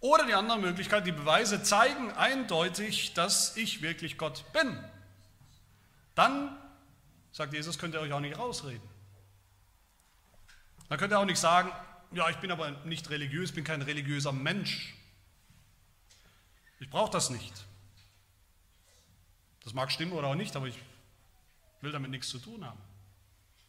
[0.00, 4.82] Oder die andere Möglichkeit, die Beweise zeigen eindeutig, dass ich wirklich Gott bin.
[6.14, 6.56] Dann,
[7.32, 8.88] sagt Jesus, könnt ihr euch auch nicht rausreden.
[10.88, 11.70] Dann könnt ihr auch nicht sagen,
[12.12, 14.94] ja, ich bin aber nicht religiös, bin kein religiöser Mensch.
[16.80, 17.66] Ich brauche das nicht.
[19.62, 20.78] Das mag stimmen oder auch nicht, aber ich
[21.82, 22.80] will damit nichts zu tun haben.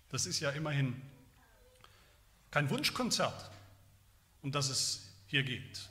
[0.09, 0.99] Das ist ja immerhin
[2.49, 3.51] kein Wunschkonzert,
[4.41, 5.90] um das es hier geht.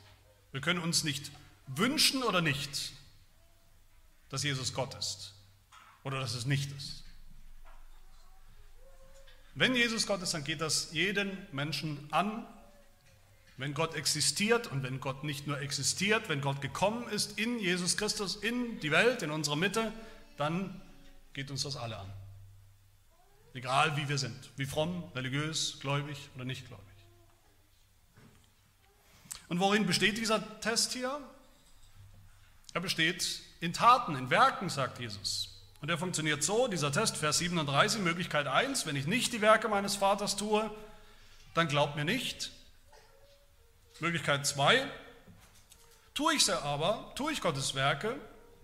[0.53, 1.31] Wir können uns nicht
[1.67, 2.93] wünschen oder nicht,
[4.29, 5.35] dass Jesus Gott ist
[6.03, 7.05] oder dass es nicht ist.
[9.55, 12.47] Wenn Jesus Gott ist, dann geht das jeden Menschen an.
[13.57, 17.97] Wenn Gott existiert und wenn Gott nicht nur existiert, wenn Gott gekommen ist in Jesus
[17.97, 19.93] Christus, in die Welt, in unserer Mitte,
[20.39, 20.81] dann
[21.35, 22.11] geht uns das alle an.
[23.53, 26.90] Egal wie wir sind, wie fromm, religiös, gläubig oder nicht gläubig.
[29.51, 31.21] Und worin besteht dieser Test hier?
[32.73, 35.67] Er besteht in Taten, in Werken, sagt Jesus.
[35.81, 39.69] Und er funktioniert so, dieser Test, Vers 37, Möglichkeit 1, wenn ich nicht die Werke
[39.69, 40.71] meines Vaters tue,
[41.55, 42.53] dann glaubt mir nicht.
[43.99, 44.89] Möglichkeit 2,
[46.15, 48.15] tue ich sie aber, tue ich Gottes Werke,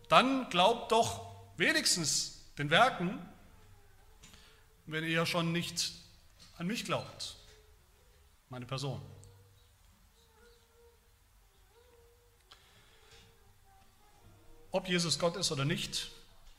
[0.09, 3.19] dann glaubt doch wenigstens den Werken,
[4.87, 5.91] wenn ihr schon nicht
[6.59, 7.35] an mich glaubt,
[8.51, 9.03] meine Person.
[14.71, 16.11] Ob Jesus Gott ist oder nicht,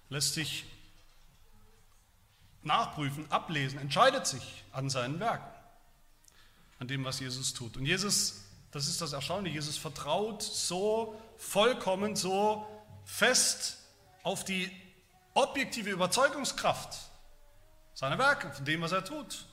[0.09, 0.65] lässt sich
[2.63, 5.49] nachprüfen, ablesen, entscheidet sich an seinen Werken,
[6.79, 7.77] an dem, was Jesus tut.
[7.77, 8.41] Und Jesus,
[8.71, 12.67] das ist das Erstaunliche, Jesus vertraut so vollkommen, so
[13.05, 13.77] fest
[14.23, 14.71] auf die
[15.33, 16.97] objektive Überzeugungskraft
[17.93, 19.45] seiner Werke, von dem, was er tut.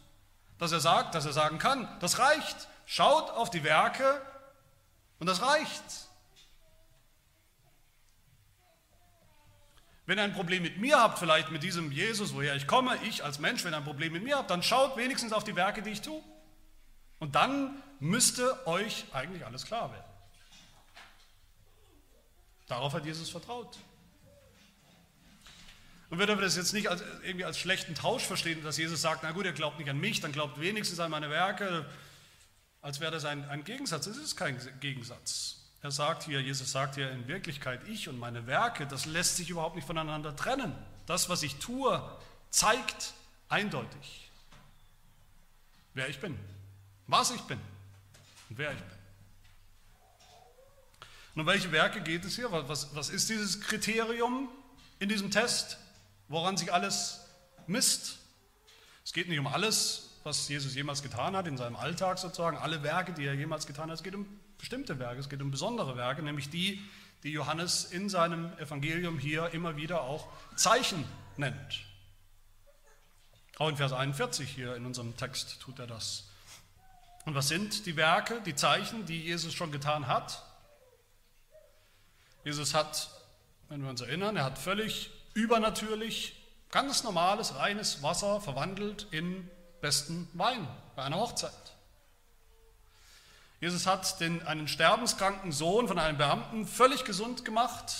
[0.58, 2.68] Dass er sagt, dass er sagen kann, das reicht.
[2.86, 4.20] Schaut auf die Werke
[5.18, 6.08] und das reicht.
[10.06, 13.24] Wenn ihr ein Problem mit mir habt, vielleicht mit diesem Jesus, woher ich komme, ich
[13.24, 15.82] als Mensch, wenn ihr ein Problem mit mir habt, dann schaut wenigstens auf die Werke,
[15.82, 16.22] die ich tue.
[17.18, 20.04] Und dann müsste euch eigentlich alles klar werden.
[22.66, 23.78] Darauf hat Jesus vertraut.
[26.10, 29.32] Und wir das jetzt nicht als, irgendwie als schlechten Tausch verstehen, dass Jesus sagt, na
[29.32, 31.86] gut, ihr glaubt nicht an mich, dann glaubt wenigstens an meine Werke,
[32.82, 34.06] als wäre das ein, ein Gegensatz.
[34.06, 35.63] Es ist kein Gegensatz.
[35.84, 39.50] Er sagt hier, Jesus sagt hier in Wirklichkeit, ich und meine Werke, das lässt sich
[39.50, 40.74] überhaupt nicht voneinander trennen.
[41.04, 42.02] Das, was ich tue,
[42.48, 43.12] zeigt
[43.50, 44.30] eindeutig,
[45.92, 46.38] wer ich bin,
[47.06, 47.60] was ich bin
[48.48, 48.98] und wer ich bin.
[51.34, 52.50] Um welche Werke geht es hier?
[52.50, 54.48] Was, was ist dieses Kriterium
[55.00, 55.76] in diesem Test,
[56.28, 57.26] woran sich alles
[57.66, 58.20] misst?
[59.04, 62.82] Es geht nicht um alles, was Jesus jemals getan hat in seinem Alltag sozusagen, alle
[62.82, 63.98] Werke, die er jemals getan hat.
[63.98, 64.26] Es geht um
[64.58, 66.82] bestimmte Werke, es geht um besondere Werke, nämlich die,
[67.22, 71.04] die Johannes in seinem Evangelium hier immer wieder auch Zeichen
[71.36, 71.84] nennt.
[73.58, 76.28] Auch in Vers 41 hier in unserem Text tut er das.
[77.26, 80.42] Und was sind die Werke, die Zeichen, die Jesus schon getan hat?
[82.44, 83.10] Jesus hat,
[83.68, 86.34] wenn wir uns erinnern, er hat völlig übernatürlich
[86.70, 89.50] ganz normales, reines Wasser verwandelt in
[89.84, 90.66] besten Wein
[90.96, 91.52] bei einer Hochzeit.
[93.60, 97.92] Jesus hat den, einen sterbenskranken Sohn von einem Beamten völlig gesund gemacht,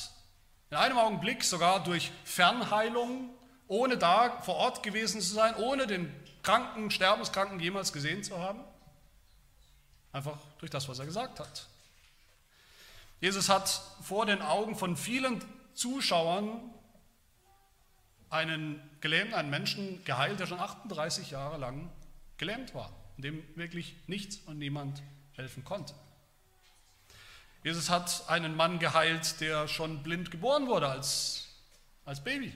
[0.71, 3.29] in einem Augenblick sogar durch Fernheilung,
[3.69, 6.11] ohne da vor Ort gewesen zu sein, ohne den
[6.43, 8.65] Kranken, Sterbenskranken jemals gesehen zu haben.
[10.11, 11.67] Einfach durch das, was er gesagt hat.
[13.21, 15.45] Jesus hat vor den Augen von vielen
[15.75, 16.63] Zuschauern
[18.31, 21.91] einen Gelähmten, einen Menschen geheilt, der schon 38 Jahre lang
[22.39, 25.03] gelähmt war, dem wirklich nichts und niemand
[25.35, 25.93] helfen konnte.
[27.63, 31.49] Jesus hat einen Mann geheilt, der schon blind geboren wurde als,
[32.07, 32.55] als Baby.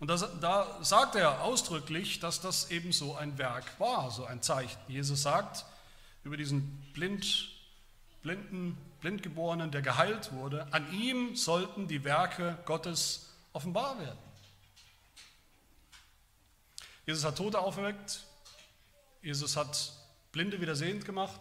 [0.00, 4.42] Und das, da sagt er ausdrücklich, dass das eben so ein Werk war, so ein
[4.42, 4.80] Zeichen.
[4.88, 5.64] Jesus sagt
[6.24, 7.50] über diesen blind,
[8.22, 14.31] blinden, blindgeborenen, der geheilt wurde, an ihm sollten die Werke Gottes offenbar werden.
[17.06, 18.24] Jesus hat Tote auferweckt,
[19.22, 19.92] Jesus hat
[20.30, 21.40] Blinde wieder sehend gemacht,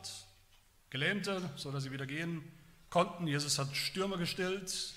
[0.89, 2.43] Gelähmte, so dass sie wieder gehen
[2.89, 3.28] konnten.
[3.28, 4.93] Jesus hat Stürme gestillt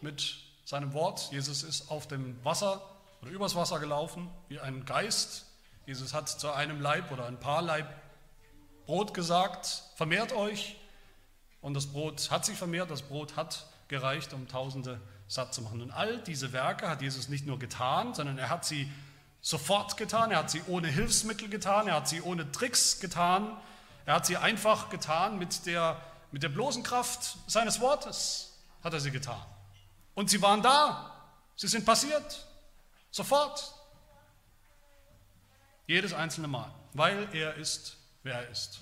[0.00, 1.30] mit seinem Wort.
[1.32, 2.82] Jesus ist auf dem Wasser
[3.22, 5.46] oder übers Wasser gelaufen wie ein Geist.
[5.86, 7.88] Jesus hat zu einem Leib oder ein paar Leib
[8.86, 10.76] Brot gesagt, vermehrt euch.
[11.60, 15.80] Und das Brot hat sich vermehrt, das Brot hat gereicht, um Tausende satt zu machen.
[15.80, 18.90] Und all diese Werke hat Jesus nicht nur getan, sondern er hat sie
[19.44, 23.54] sofort getan, er hat sie ohne Hilfsmittel getan, er hat sie ohne Tricks getan,
[24.06, 26.00] er hat sie einfach getan mit der,
[26.32, 29.44] mit der bloßen Kraft seines Wortes, hat er sie getan.
[30.14, 31.12] Und sie waren da,
[31.56, 32.46] sie sind passiert,
[33.10, 33.74] sofort.
[35.86, 38.80] Jedes einzelne Mal, weil er ist, wer er ist.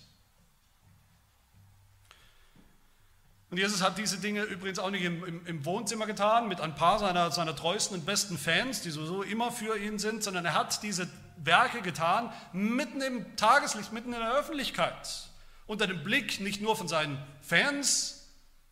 [3.52, 6.74] Und Jesus hat diese Dinge übrigens auch nicht im, im, im, Wohnzimmer getan, mit ein
[6.74, 10.54] paar seiner, seiner treuesten und besten Fans, die sowieso immer für ihn sind, sondern er
[10.54, 15.28] hat diese Werke getan, mitten im Tageslicht, mitten in der Öffentlichkeit,
[15.66, 18.26] unter dem Blick nicht nur von seinen Fans,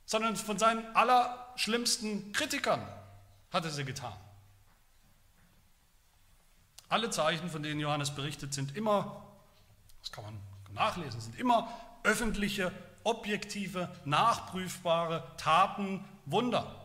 [0.06, 2.80] sondern von seinen allerschlimmsten Kritikern
[3.52, 4.16] hat er sie getan.
[6.88, 9.26] Alle Zeichen, von denen Johannes berichtet, sind immer,
[10.00, 10.40] das kann man
[10.72, 11.70] nachlesen, sind immer
[12.02, 12.72] öffentliche
[13.04, 16.76] objektive, nachprüfbare Taten, Wunder.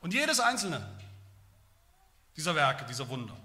[0.00, 0.86] Und jedes einzelne
[2.36, 3.36] dieser Werke, dieser Wunder,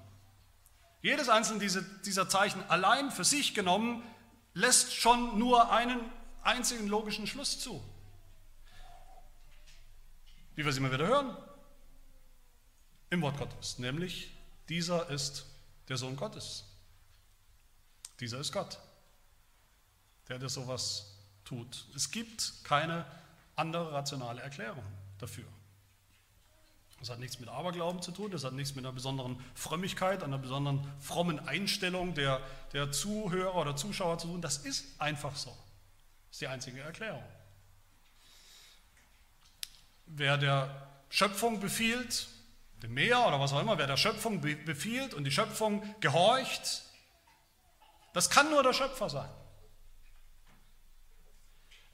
[1.02, 4.04] jedes einzelne dieser, dieser Zeichen allein für sich genommen,
[4.54, 6.00] lässt schon nur einen
[6.41, 7.84] einzigen logischen Schluss zu.
[10.56, 11.38] Wie wir es immer wieder hören
[13.10, 14.36] im Wort Gottes, nämlich
[14.67, 15.45] dieser ist
[15.88, 16.65] der Sohn Gottes.
[18.19, 18.80] Dieser ist Gott
[20.29, 21.85] der das sowas tut.
[21.95, 23.05] Es gibt keine
[23.55, 24.83] andere rationale Erklärung
[25.19, 25.45] dafür.
[26.99, 30.39] Das hat nichts mit Aberglauben zu tun, das hat nichts mit einer besonderen Frömmigkeit, einer
[30.39, 32.41] besonderen frommen Einstellung der,
[32.73, 34.41] der Zuhörer oder Zuschauer zu tun.
[34.41, 35.51] Das ist einfach so.
[35.51, 37.23] Das ist die einzige Erklärung.
[40.07, 42.27] Wer der Schöpfung befiehlt,
[42.81, 46.83] dem Meer oder was auch immer, wer der Schöpfung befiehlt und die Schöpfung gehorcht,
[48.13, 49.29] das kann nur der Schöpfer sein.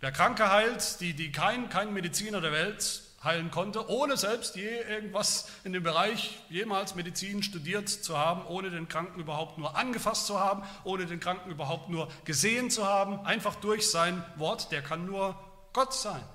[0.03, 4.81] Wer Kranke heilt, die, die kein, kein Mediziner der Welt heilen konnte, ohne selbst je
[4.81, 10.27] irgendwas in dem Bereich jemals Medizin studiert zu haben, ohne den Kranken überhaupt nur angefasst
[10.27, 14.81] zu haben, ohne den Kranken überhaupt nur gesehen zu haben, einfach durch sein Wort, der
[14.81, 16.27] kann nur Gott sein.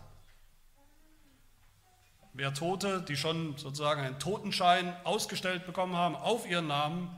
[2.33, 7.15] Wer Tote, die schon sozusagen einen Totenschein ausgestellt bekommen haben, auf ihren Namen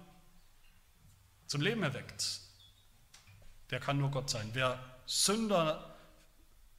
[1.46, 2.40] zum Leben erweckt,
[3.70, 4.50] der kann nur Gott sein.
[4.52, 5.89] Wer Sünder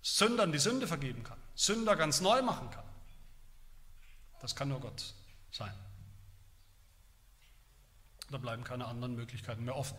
[0.02, 2.86] Sündern die Sünde vergeben kann, Sünder ganz neu machen kann.
[4.40, 5.14] Das kann nur Gott
[5.52, 5.74] sein.
[8.32, 9.98] Da bleiben keine anderen Möglichkeiten mehr offen.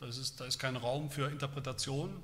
[0.00, 2.22] Ist, da ist kein Raum für Interpretation,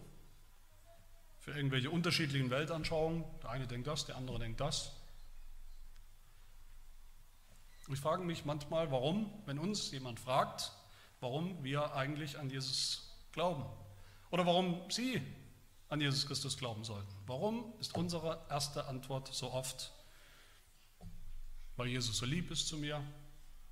[1.41, 3.25] für irgendwelche unterschiedlichen Weltanschauungen.
[3.43, 4.93] Der eine denkt das, der andere denkt das.
[7.89, 10.73] Ich frage mich manchmal, warum, wenn uns jemand fragt,
[11.21, 13.65] warum wir eigentlich an Jesus glauben.
[14.31, 15.21] Oder warum Sie
[15.93, 17.15] an Jesus Christus glauben sollten.
[17.27, 19.93] Warum ist unsere erste Antwort so oft,
[21.77, 23.05] weil Jesus so lieb ist zu mir,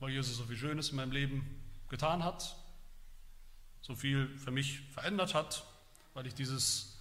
[0.01, 2.57] weil Jesus so viel Schönes in meinem Leben getan hat,
[3.81, 5.65] so viel für mich verändert hat,
[6.13, 6.99] weil ich dieses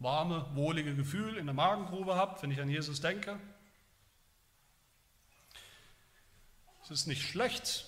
[0.00, 3.40] warme, wohlige Gefühl in der Magengrube habe, wenn ich an Jesus denke.
[6.82, 7.86] Es ist nicht schlecht,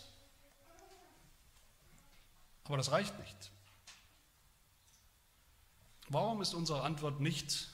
[2.65, 3.51] aber das reicht nicht.
[6.09, 7.69] Warum ist unsere Antwort nicht,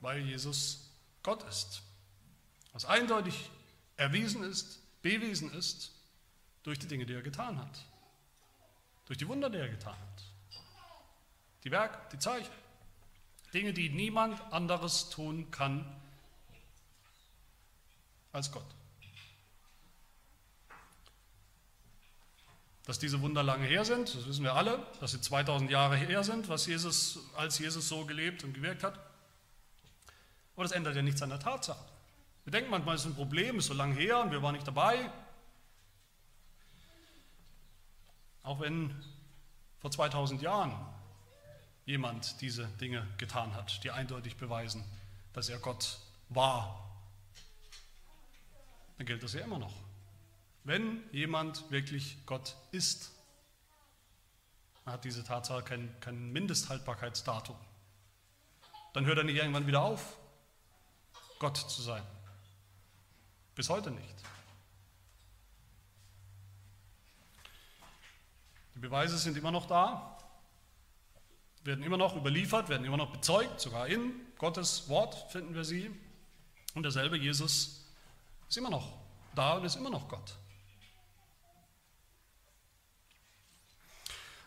[0.00, 0.90] weil Jesus
[1.22, 1.82] Gott ist?
[2.72, 3.50] Was eindeutig
[3.96, 5.92] erwiesen ist, bewiesen ist
[6.62, 7.84] durch die Dinge, die er getan hat.
[9.06, 10.24] Durch die Wunder, die er getan hat.
[11.64, 12.52] Die Werke, die Zeichen.
[13.54, 16.00] Dinge, die niemand anderes tun kann
[18.32, 18.66] als Gott.
[22.88, 26.24] Dass diese Wunder lange her sind, das wissen wir alle, dass sie 2000 Jahre her
[26.24, 28.98] sind, was Jesus, als Jesus so gelebt und gewirkt hat.
[30.54, 31.84] Aber das ändert ja nichts an der Tatsache.
[32.44, 34.54] Wir denken manchmal, es ist ein Problem, es ist so lange her und wir waren
[34.54, 35.12] nicht dabei.
[38.42, 39.04] Auch wenn
[39.80, 40.72] vor 2000 Jahren
[41.84, 44.82] jemand diese Dinge getan hat, die eindeutig beweisen,
[45.34, 45.98] dass er Gott
[46.30, 46.90] war,
[48.96, 49.87] dann gilt das ja immer noch.
[50.68, 53.10] Wenn jemand wirklich Gott ist,
[54.84, 57.56] dann hat diese Tatsache kein, kein Mindesthaltbarkeitsdatum.
[58.92, 60.18] Dann hört er nicht irgendwann wieder auf,
[61.38, 62.02] Gott zu sein.
[63.54, 64.14] Bis heute nicht.
[68.74, 70.18] Die Beweise sind immer noch da,
[71.64, 75.90] werden immer noch überliefert, werden immer noch bezeugt, sogar in Gottes Wort finden wir sie.
[76.74, 77.86] Und derselbe Jesus
[78.46, 78.98] ist immer noch
[79.34, 80.36] da und ist immer noch Gott.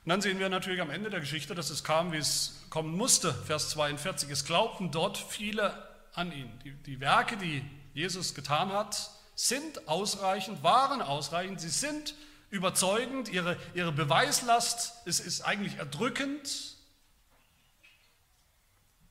[0.03, 2.97] Und dann sehen wir natürlich am Ende der Geschichte, dass es kam, wie es kommen
[2.97, 3.33] musste.
[3.33, 4.29] Vers 42.
[4.31, 5.73] Es glaubten dort viele
[6.13, 6.51] an ihn.
[6.63, 12.15] Die, die Werke, die Jesus getan hat, sind ausreichend, waren ausreichend, sie sind
[12.49, 16.75] überzeugend, ihre, ihre Beweislast ist, ist eigentlich erdrückend.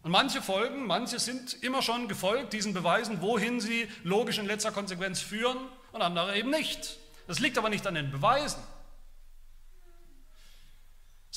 [0.03, 4.73] Und manche folgen, manche sind immer schon gefolgt diesen Beweisen, wohin sie logisch in letzter
[4.73, 5.59] Konsequenz führen
[5.93, 6.99] und andere eben nicht.
[7.27, 8.61] Das liegt aber nicht an den Beweisen.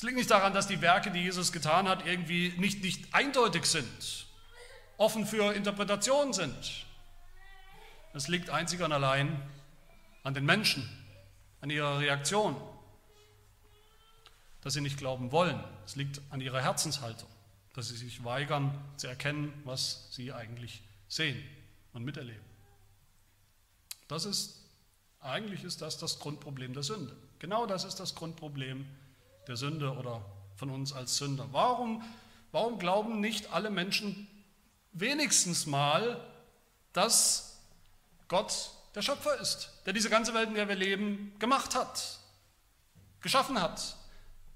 [0.04, 3.64] Es liegt nicht daran, dass die Werke, die Jesus getan hat, irgendwie nicht, nicht eindeutig
[3.64, 4.26] sind,
[4.98, 6.84] offen für Interpretation sind.
[8.12, 9.40] Es liegt einzig und allein
[10.22, 10.86] an den Menschen,
[11.62, 12.54] an ihrer Reaktion,
[14.60, 15.58] dass sie nicht glauben wollen.
[15.86, 17.30] Es liegt an ihrer Herzenshaltung,
[17.72, 21.42] dass sie sich weigern zu erkennen, was sie eigentlich sehen
[21.94, 22.44] und miterleben.
[24.08, 24.68] Das ist,
[25.20, 27.16] eigentlich ist das das Grundproblem der Sünde.
[27.38, 29.03] Genau das ist das Grundproblem der
[29.56, 30.24] Sünde oder
[30.56, 31.48] von uns als Sünder.
[31.52, 32.02] Warum,
[32.52, 34.28] warum glauben nicht alle Menschen
[34.92, 36.20] wenigstens mal,
[36.92, 37.58] dass
[38.28, 42.18] Gott der Schöpfer ist, der diese ganze Welt, in der wir leben, gemacht hat,
[43.20, 43.96] geschaffen hat?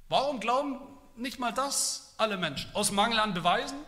[0.08, 0.78] Warum glauben
[1.16, 2.74] nicht mal das alle Menschen?
[2.74, 3.78] Aus Mangel an Beweisen?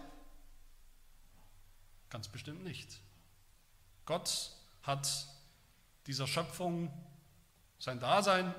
[2.10, 3.00] Ganz bestimmt nicht.
[4.04, 4.50] Gott
[4.82, 5.08] hat
[6.06, 6.92] dieser Schöpfung
[7.78, 8.52] sein Dasein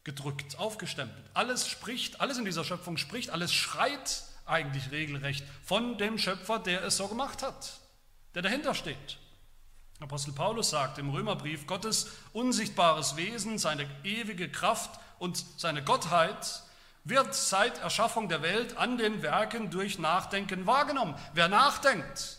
[0.00, 1.24] aufgedrückt, aufgestempelt.
[1.34, 6.82] Alles spricht, alles in dieser Schöpfung spricht, alles schreit eigentlich regelrecht von dem Schöpfer, der
[6.84, 7.80] es so gemacht hat,
[8.34, 9.18] der dahinter steht.
[10.00, 16.62] Apostel Paulus sagt im Römerbrief, Gottes unsichtbares Wesen, seine ewige Kraft und seine Gottheit
[17.04, 21.14] wird seit Erschaffung der Welt an den Werken durch Nachdenken wahrgenommen.
[21.34, 22.38] Wer nachdenkt,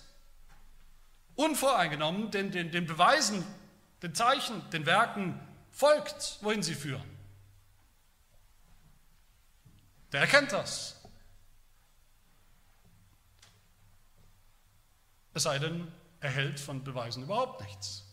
[1.36, 3.46] unvoreingenommen den, den, den Beweisen,
[4.02, 7.11] den Zeichen, den Werken folgt, wohin sie führen,
[10.12, 11.00] der erkennt das.
[15.34, 18.06] Es sei denn, er hält von Beweisen überhaupt nichts.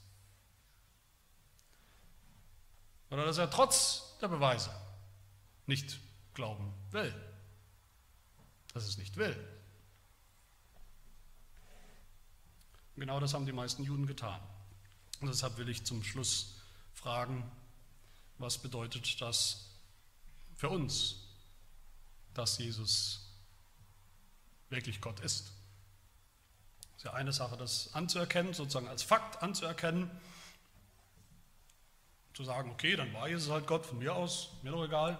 [3.10, 4.70] Oder dass er trotz der Beweise
[5.66, 5.98] nicht
[6.34, 7.14] glauben will.
[8.72, 9.36] Dass es nicht will.
[12.96, 14.40] Genau das haben die meisten Juden getan.
[15.20, 16.60] Und deshalb will ich zum Schluss
[16.94, 17.50] fragen,
[18.38, 19.70] was bedeutet das
[20.56, 21.27] für uns,
[22.34, 23.28] dass Jesus
[24.70, 25.52] wirklich Gott ist?
[26.92, 30.10] Es ist ja eine Sache, das anzuerkennen, sozusagen als Fakt anzuerkennen,
[32.34, 35.18] zu sagen, okay, dann war Jesus halt Gott von mir aus, mir doch egal.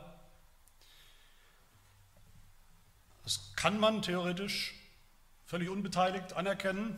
[3.24, 4.74] Das kann man theoretisch
[5.44, 6.96] völlig unbeteiligt anerkennen,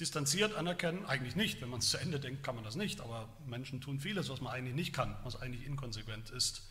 [0.00, 1.06] distanziert anerkennen?
[1.06, 1.60] Eigentlich nicht.
[1.60, 3.00] Wenn man es zu Ende denkt, kann man das nicht.
[3.00, 6.62] Aber Menschen tun vieles, was man eigentlich nicht kann, was eigentlich inkonsequent ist.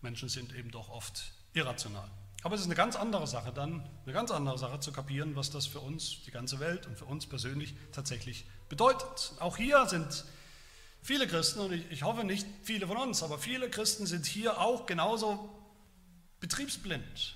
[0.00, 2.08] Menschen sind eben doch oft irrational.
[2.44, 5.50] Aber es ist eine ganz andere Sache dann, eine ganz andere Sache zu kapieren, was
[5.50, 9.32] das für uns, die ganze Welt und für uns persönlich tatsächlich bedeutet.
[9.40, 10.26] Auch hier sind
[11.00, 14.84] viele Christen, und ich, hoffe nicht viele von uns, aber viele Christen sind hier auch
[14.84, 15.48] genauso
[16.40, 17.34] betriebsblind.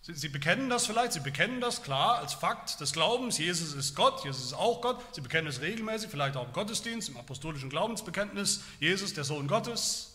[0.00, 3.94] Sie, sie bekennen das vielleicht, sie bekennen das klar als Fakt des Glaubens, Jesus ist
[3.94, 7.68] Gott, Jesus ist auch Gott, sie bekennen es regelmäßig, vielleicht auch im Gottesdienst, im apostolischen
[7.68, 10.14] Glaubensbekenntnis, Jesus, der Sohn Gottes,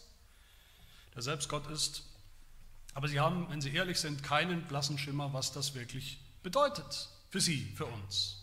[1.13, 2.03] der selbst Gott ist.
[2.93, 7.41] Aber sie haben, wenn sie ehrlich sind, keinen blassen Schimmer, was das wirklich bedeutet für
[7.41, 8.39] sie, für uns.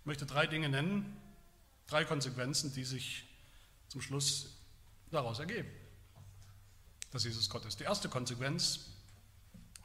[0.00, 1.16] Ich möchte drei Dinge nennen,
[1.86, 3.24] drei Konsequenzen, die sich
[3.88, 4.56] zum Schluss
[5.10, 5.68] daraus ergeben
[7.10, 7.80] dass Jesus Gott ist.
[7.80, 8.80] Die erste Konsequenz,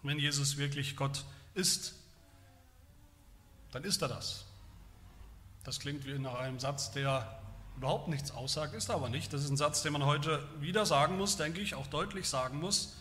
[0.01, 1.95] wenn Jesus wirklich Gott ist,
[3.71, 4.45] dann ist er das.
[5.63, 7.41] Das klingt wie nach einem Satz, der
[7.77, 9.33] überhaupt nichts aussagt, ist aber nicht.
[9.33, 12.59] Das ist ein Satz, den man heute wieder sagen muss, denke ich, auch deutlich sagen
[12.59, 12.93] muss.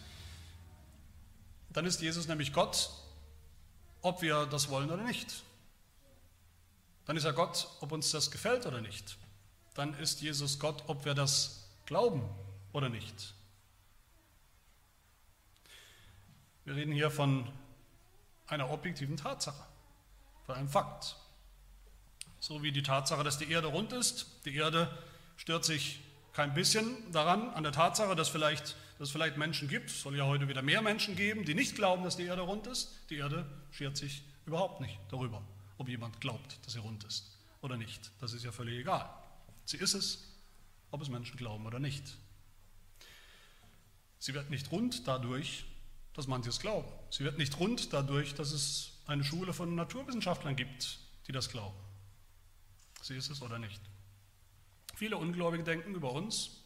[1.70, 2.90] Dann ist Jesus nämlich Gott,
[4.02, 5.42] ob wir das wollen oder nicht.
[7.06, 9.16] Dann ist er Gott, ob uns das gefällt oder nicht.
[9.74, 12.22] Dann ist Jesus Gott, ob wir das glauben
[12.72, 13.34] oder nicht.
[16.64, 17.50] Wir reden hier von
[18.46, 19.64] einer objektiven Tatsache,
[20.46, 21.16] von einem Fakt.
[22.42, 24.26] So wie die Tatsache, dass die Erde rund ist.
[24.46, 24.90] Die Erde
[25.36, 26.00] stört sich
[26.32, 30.16] kein bisschen daran, an der Tatsache, dass, vielleicht, dass es vielleicht Menschen gibt, es soll
[30.16, 32.98] ja heute wieder mehr Menschen geben, die nicht glauben, dass die Erde rund ist.
[33.10, 35.40] Die Erde schert sich überhaupt nicht darüber,
[35.78, 38.10] ob jemand glaubt, dass sie rund ist oder nicht.
[38.20, 39.08] Das ist ja völlig egal.
[39.64, 40.26] Sie ist es,
[40.90, 42.02] ob es Menschen glauben oder nicht.
[44.18, 45.64] Sie wird nicht rund dadurch,
[46.12, 46.90] dass manche es glauben.
[47.08, 50.98] Sie wird nicht rund dadurch, dass es eine Schule von Naturwissenschaftlern gibt,
[51.28, 51.76] die das glauben.
[53.02, 53.80] Sie ist es oder nicht.
[54.94, 56.62] Viele Ungläubige denken über uns,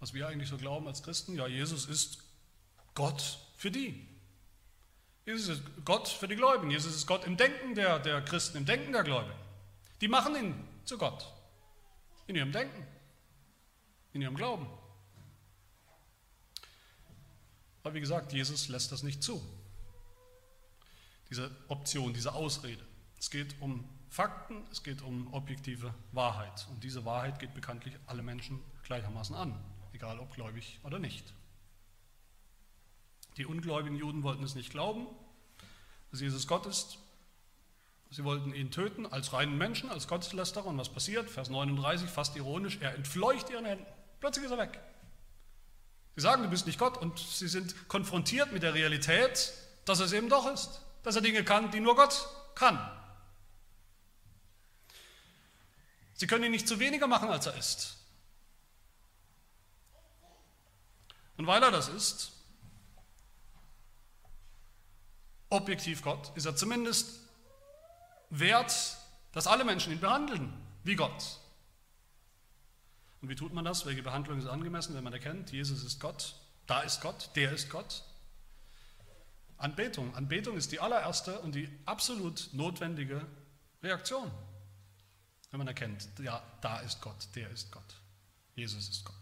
[0.00, 2.24] was wir eigentlich so glauben als Christen, ja, Jesus ist
[2.94, 4.06] Gott für die.
[5.24, 6.70] Jesus ist Gott für die Gläubigen.
[6.70, 9.38] Jesus ist Gott im Denken der, der Christen, im Denken der Gläubigen.
[10.00, 10.54] Die machen ihn
[10.84, 11.32] zu Gott.
[12.26, 12.86] In ihrem Denken,
[14.12, 14.66] in ihrem Glauben.
[17.82, 19.40] Aber wie gesagt, Jesus lässt das nicht zu.
[21.28, 22.84] Diese Option, diese Ausrede.
[23.18, 26.66] Es geht um Fakten, es geht um objektive Wahrheit.
[26.68, 29.54] Und diese Wahrheit geht bekanntlich alle Menschen gleichermaßen an,
[29.92, 31.32] egal ob gläubig oder nicht.
[33.36, 35.06] Die ungläubigen Juden wollten es nicht glauben,
[36.10, 36.98] dass Jesus Gott ist.
[38.10, 40.66] Sie wollten ihn töten als reinen Menschen, als Gotteslästerer.
[40.66, 41.30] Und was passiert?
[41.30, 43.86] Vers 39, fast ironisch, er entfleucht ihren Händen.
[44.18, 44.80] Plötzlich ist er weg.
[46.16, 49.52] Sie sagen, du bist nicht Gott und sie sind konfrontiert mit der Realität,
[49.84, 52.78] dass er es eben doch ist, dass er Dinge kann, die nur Gott kann.
[56.20, 57.96] Sie können ihn nicht zu weniger machen, als er ist.
[61.38, 62.32] Und weil er das ist,
[65.48, 67.20] objektiv Gott, ist er zumindest
[68.28, 68.98] wert,
[69.32, 70.52] dass alle Menschen ihn behandeln
[70.84, 71.38] wie Gott.
[73.22, 73.86] Und wie tut man das?
[73.86, 76.34] Welche Behandlung ist angemessen, wenn man erkennt, Jesus ist Gott,
[76.66, 78.04] da ist Gott, der ist Gott?
[79.56, 80.14] Anbetung.
[80.14, 83.26] Anbetung ist die allererste und die absolut notwendige
[83.82, 84.30] Reaktion,
[85.50, 87.94] wenn man erkennt, ja, da ist Gott, der ist Gott,
[88.54, 89.14] Jesus ist Gott.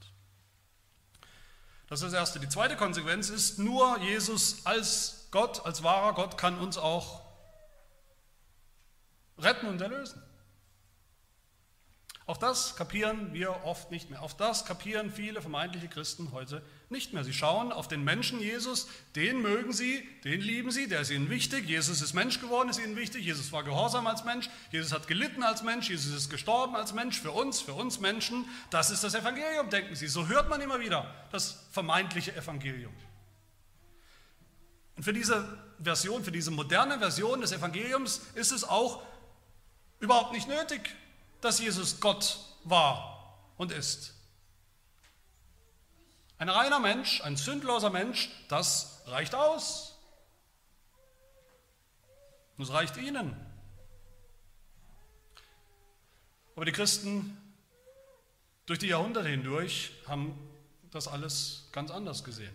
[1.89, 2.39] Das ist das Erste.
[2.39, 7.23] Die zweite Konsequenz ist, nur Jesus als Gott, als wahrer Gott kann uns auch
[9.39, 10.23] retten und erlösen.
[12.29, 14.21] Auch das kapieren wir oft nicht mehr.
[14.21, 17.25] Auch das kapieren viele vermeintliche Christen heute nicht mehr.
[17.25, 21.31] Sie schauen auf den Menschen Jesus, den mögen sie, den lieben sie, der ist ihnen
[21.31, 21.67] wichtig.
[21.67, 23.25] Jesus ist Mensch geworden, ist ihnen wichtig.
[23.25, 24.51] Jesus war gehorsam als Mensch.
[24.71, 25.89] Jesus hat gelitten als Mensch.
[25.89, 28.45] Jesus ist gestorben als Mensch für uns, für uns Menschen.
[28.69, 30.07] Das ist das Evangelium, denken sie.
[30.07, 32.93] So hört man immer wieder das vermeintliche Evangelium.
[34.97, 35.49] Und für diese
[35.83, 39.03] Version, für diese moderne Version des Evangeliums ist es auch
[39.99, 40.95] überhaupt nicht nötig,
[41.41, 44.15] dass Jesus Gott war und ist.
[46.39, 49.99] Ein reiner Mensch, ein sündloser Mensch, das reicht aus.
[52.59, 53.37] Das reicht ihnen.
[56.57, 57.37] Aber die Christen
[58.67, 60.37] durch die Jahrhunderte hindurch haben
[60.91, 62.53] das alles ganz anders gesehen.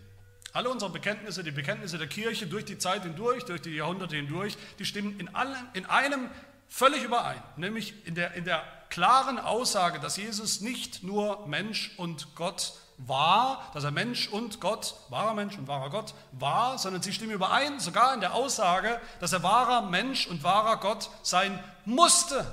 [0.52, 4.56] Alle unsere Bekenntnisse, die Bekenntnisse der Kirche durch die Zeit hindurch, durch die Jahrhunderte hindurch,
[4.78, 6.30] die stimmen in, allem, in einem
[6.68, 12.34] völlig überein, nämlich in der, in der klaren Aussage, dass Jesus nicht nur Mensch und
[12.34, 17.12] Gott war, dass er Mensch und Gott, wahrer Mensch und wahrer Gott war, sondern sie
[17.12, 22.46] stimmen überein, sogar in der Aussage, dass er wahrer Mensch und wahrer Gott sein musste.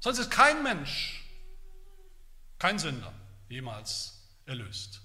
[0.00, 1.24] Sonst ist kein Mensch,
[2.58, 3.12] kein Sünder
[3.48, 5.02] jemals erlöst.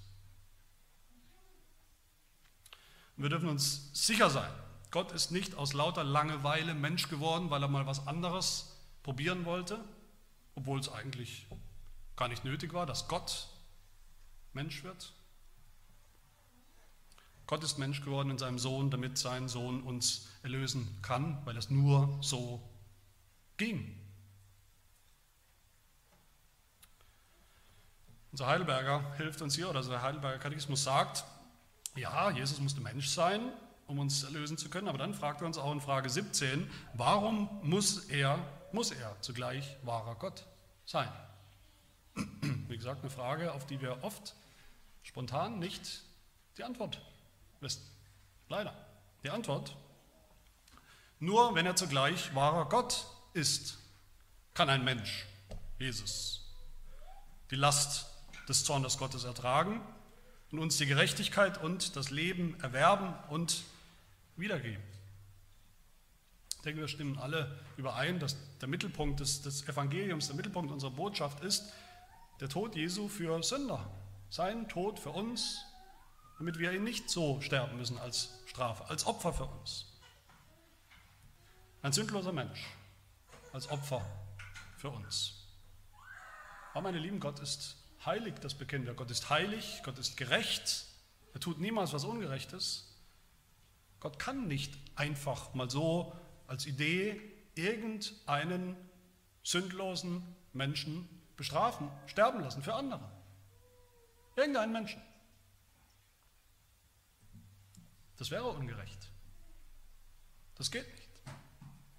[3.16, 4.50] wir dürfen uns sicher sein,
[4.94, 9.84] Gott ist nicht aus lauter Langeweile Mensch geworden, weil er mal was anderes probieren wollte,
[10.54, 11.48] obwohl es eigentlich
[12.14, 13.48] gar nicht nötig war, dass Gott
[14.52, 15.12] Mensch wird.
[17.48, 21.70] Gott ist Mensch geworden in seinem Sohn, damit sein Sohn uns erlösen kann, weil es
[21.70, 22.62] nur so
[23.56, 24.00] ging.
[28.30, 31.24] Unser Heidelberger hilft uns hier, oder der Heidelberger Katechismus sagt,
[31.96, 33.52] ja, Jesus musste Mensch sein,
[33.86, 34.88] um uns erlösen zu können.
[34.88, 38.38] Aber dann fragt er uns auch in Frage 17, warum muss er,
[38.72, 40.44] muss er zugleich wahrer Gott
[40.84, 41.08] sein?
[42.68, 44.34] Wie gesagt, eine Frage, auf die wir oft
[45.02, 46.02] spontan nicht
[46.56, 47.00] die Antwort
[47.60, 47.82] wissen.
[48.48, 48.74] Leider.
[49.22, 49.74] Die Antwort,
[51.18, 53.78] nur wenn er zugleich wahrer Gott ist,
[54.52, 55.26] kann ein Mensch,
[55.78, 56.44] Jesus,
[57.50, 58.06] die Last
[58.48, 59.80] des Zornes Gottes ertragen
[60.50, 63.64] und uns die Gerechtigkeit und das Leben erwerben und
[64.36, 64.82] wiedergeben.
[66.56, 70.92] Ich denke, wir stimmen alle überein, dass der Mittelpunkt des, des Evangeliums, der Mittelpunkt unserer
[70.92, 71.72] Botschaft ist
[72.40, 73.90] der Tod Jesu für Sünder.
[74.30, 75.64] Sein Tod für uns,
[76.38, 79.86] damit wir ihn nicht so sterben müssen als Strafe, als Opfer für uns.
[81.82, 82.66] Ein sündloser Mensch
[83.52, 84.04] als Opfer
[84.76, 85.34] für uns.
[86.72, 88.94] Aber meine Lieben, Gott ist heilig, das bekennen wir.
[88.94, 90.86] Gott ist heilig, Gott ist gerecht,
[91.32, 92.93] er tut niemals was Ungerechtes.
[94.04, 96.14] Gott kann nicht einfach mal so
[96.46, 97.22] als Idee
[97.54, 98.76] irgendeinen
[99.42, 103.10] sündlosen Menschen bestrafen, sterben lassen für andere.
[104.36, 105.00] Irgendeinen Menschen.
[108.18, 109.10] Das wäre ungerecht.
[110.56, 111.10] Das geht nicht.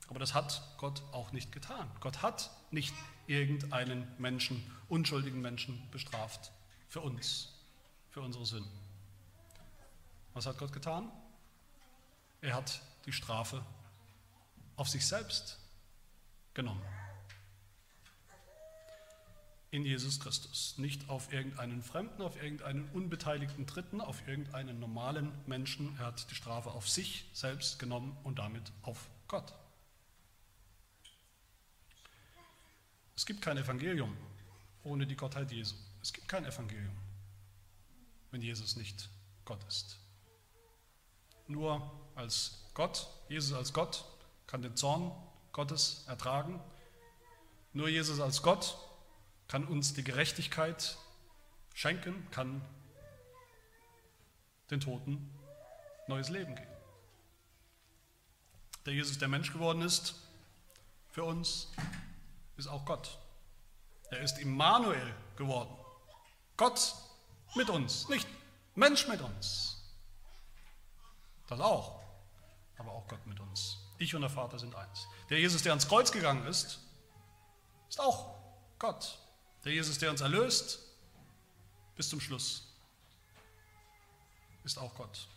[0.07, 1.89] Aber das hat Gott auch nicht getan.
[2.01, 2.93] Gott hat nicht
[3.25, 6.51] irgendeinen Menschen, unschuldigen Menschen bestraft
[6.87, 7.51] für uns,
[8.11, 8.79] für unsere Sünden.
[10.35, 11.11] Was hat Gott getan?
[12.45, 13.65] Er hat die Strafe
[14.75, 15.57] auf sich selbst
[16.53, 16.85] genommen.
[19.71, 20.77] In Jesus Christus.
[20.77, 25.97] Nicht auf irgendeinen Fremden, auf irgendeinen unbeteiligten Dritten, auf irgendeinen normalen Menschen.
[25.97, 29.51] Er hat die Strafe auf sich selbst genommen und damit auf Gott.
[33.15, 34.15] Es gibt kein Evangelium
[34.83, 35.75] ohne die Gottheit Jesu.
[36.03, 36.95] Es gibt kein Evangelium.
[38.29, 39.09] wenn Jesus nicht
[39.45, 40.04] Gott ist.
[41.47, 44.05] Nur als Gott, Jesus als Gott,
[44.47, 45.11] kann den Zorn
[45.51, 46.59] Gottes ertragen.
[47.73, 48.77] Nur Jesus als Gott
[49.47, 50.97] kann uns die Gerechtigkeit
[51.73, 52.61] schenken, kann
[54.71, 55.29] den Toten
[56.07, 56.75] neues Leben geben.
[58.85, 60.15] Der Jesus, der Mensch geworden ist,
[61.09, 61.71] für uns,
[62.57, 63.17] ist auch Gott.
[64.09, 65.75] Er ist Immanuel geworden.
[66.57, 66.95] Gott
[67.55, 68.27] mit uns, nicht
[68.75, 69.74] Mensch mit uns.
[71.47, 72.01] Das auch,
[72.77, 73.77] aber auch Gott mit uns.
[73.97, 75.07] Ich und der Vater sind eins.
[75.29, 76.79] Der Jesus, der ans Kreuz gegangen ist,
[77.89, 78.35] ist auch
[78.79, 79.19] Gott.
[79.63, 80.79] Der Jesus, der uns erlöst,
[81.95, 82.67] bis zum Schluss,
[84.63, 85.27] ist auch Gott.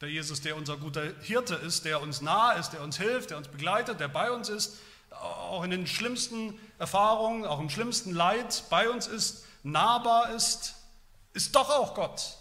[0.00, 3.38] Der Jesus, der unser guter Hirte ist, der uns nahe ist, der uns hilft, der
[3.38, 4.78] uns begleitet, der bei uns ist,
[5.10, 10.76] auch in den schlimmsten Erfahrungen, auch im schlimmsten Leid bei uns ist, nahbar ist,
[11.32, 12.36] ist doch auch Gott.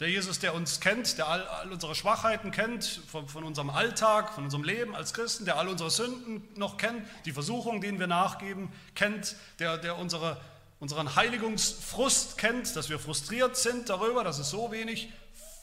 [0.00, 4.32] Der Jesus, der uns kennt, der all, all unsere Schwachheiten kennt, von, von, unserem Alltag,
[4.32, 8.06] von unserem Leben als Christen, der all unsere Sünden noch kennt, die Versuchungen, denen wir
[8.06, 10.40] nachgeben, kennt, der, der unsere,
[10.78, 15.12] unseren Heiligungsfrust kennt, dass wir frustriert sind darüber, dass es so wenig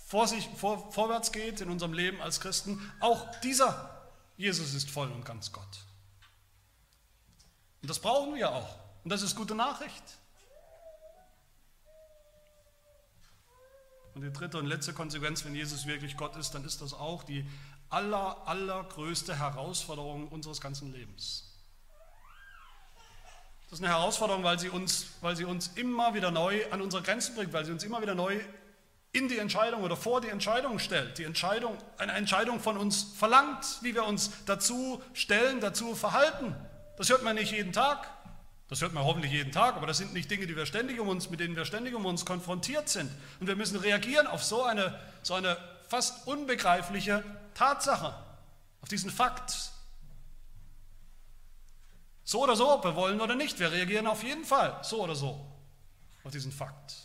[0.05, 2.91] vor sich, vor, vorwärts geht in unserem Leben als Christen.
[2.99, 3.95] Auch dieser
[4.37, 5.63] Jesus ist voll und ganz Gott.
[7.81, 8.75] Und das brauchen wir auch.
[9.03, 10.03] Und das ist gute Nachricht.
[14.15, 17.23] Und die dritte und letzte Konsequenz, wenn Jesus wirklich Gott ist, dann ist das auch
[17.23, 17.45] die
[17.89, 21.51] aller, allergrößte Herausforderung unseres ganzen Lebens.
[23.69, 27.03] Das ist eine Herausforderung, weil sie, uns, weil sie uns immer wieder neu an unsere
[27.03, 28.39] Grenzen bringt, weil sie uns immer wieder neu
[29.11, 33.65] in die Entscheidung oder vor die Entscheidung stellt, die Entscheidung, eine Entscheidung von uns verlangt,
[33.81, 36.55] wie wir uns dazu stellen, dazu verhalten.
[36.97, 38.09] Das hört man nicht jeden Tag.
[38.67, 41.07] Das hört man hoffentlich jeden Tag, aber das sind nicht Dinge, die wir ständig um
[41.07, 43.11] uns, mit denen wir ständig um uns konfrontiert sind.
[43.39, 45.57] Und wir müssen reagieren auf so eine, so eine
[45.87, 48.15] fast unbegreifliche Tatsache,
[48.81, 49.71] auf diesen Fakt.
[52.23, 55.13] So oder so, ob wir wollen oder nicht, wir reagieren auf jeden Fall so oder
[55.13, 55.45] so
[56.23, 57.04] auf diesen Fakt.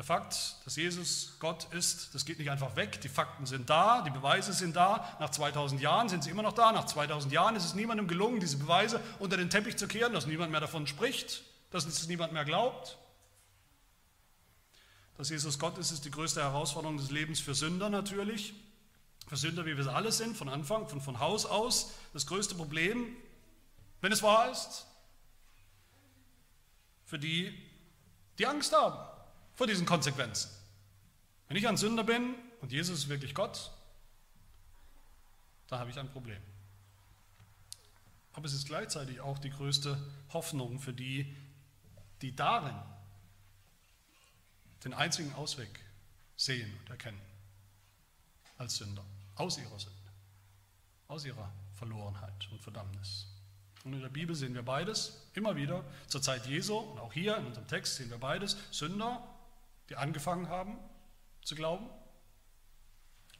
[0.00, 3.02] Der Fakt, dass Jesus Gott ist, das geht nicht einfach weg.
[3.02, 5.14] Die Fakten sind da, die Beweise sind da.
[5.20, 6.72] Nach 2000 Jahren sind sie immer noch da.
[6.72, 10.24] Nach 2000 Jahren ist es niemandem gelungen, diese Beweise unter den Teppich zu kehren, dass
[10.24, 12.96] niemand mehr davon spricht, dass es niemand mehr glaubt.
[15.18, 18.54] Dass Jesus Gott ist, ist die größte Herausforderung des Lebens für Sünder natürlich.
[19.26, 21.90] Für Sünder, wie wir es alle sind, von Anfang, von, von Haus aus.
[22.14, 23.06] Das größte Problem,
[24.00, 24.86] wenn es wahr ist,
[27.04, 27.52] für die,
[28.38, 29.09] die Angst haben
[29.60, 30.50] vor diesen Konsequenzen.
[31.46, 33.70] Wenn ich ein Sünder bin und Jesus ist wirklich Gott,
[35.68, 36.40] dann habe ich ein Problem.
[38.32, 39.98] Aber es ist gleichzeitig auch die größte
[40.32, 41.36] Hoffnung für die,
[42.22, 42.74] die darin
[44.82, 45.68] den einzigen Ausweg
[46.38, 47.20] sehen und erkennen
[48.56, 49.04] als Sünder,
[49.36, 50.10] aus ihrer Sünde,
[51.06, 53.26] aus ihrer Verlorenheit und Verdammnis.
[53.84, 57.36] Und in der Bibel sehen wir beides, immer wieder, zur Zeit Jesu und auch hier
[57.36, 59.22] in unserem Text sehen wir beides, Sünder
[59.90, 60.78] die angefangen haben
[61.42, 61.90] zu glauben.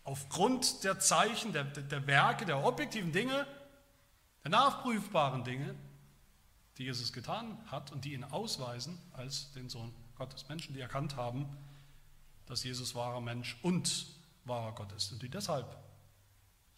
[0.04, 3.46] Aufgrund der Zeichen, der, der Werke, der objektiven Dinge,
[4.42, 5.74] der nachprüfbaren Dinge,
[6.76, 10.48] die Jesus getan hat und die ihn ausweisen als den Sohn Gottes.
[10.48, 11.56] Menschen, die erkannt haben,
[12.46, 14.06] dass Jesus wahrer Mensch und
[14.44, 15.78] wahrer Gott ist und die deshalb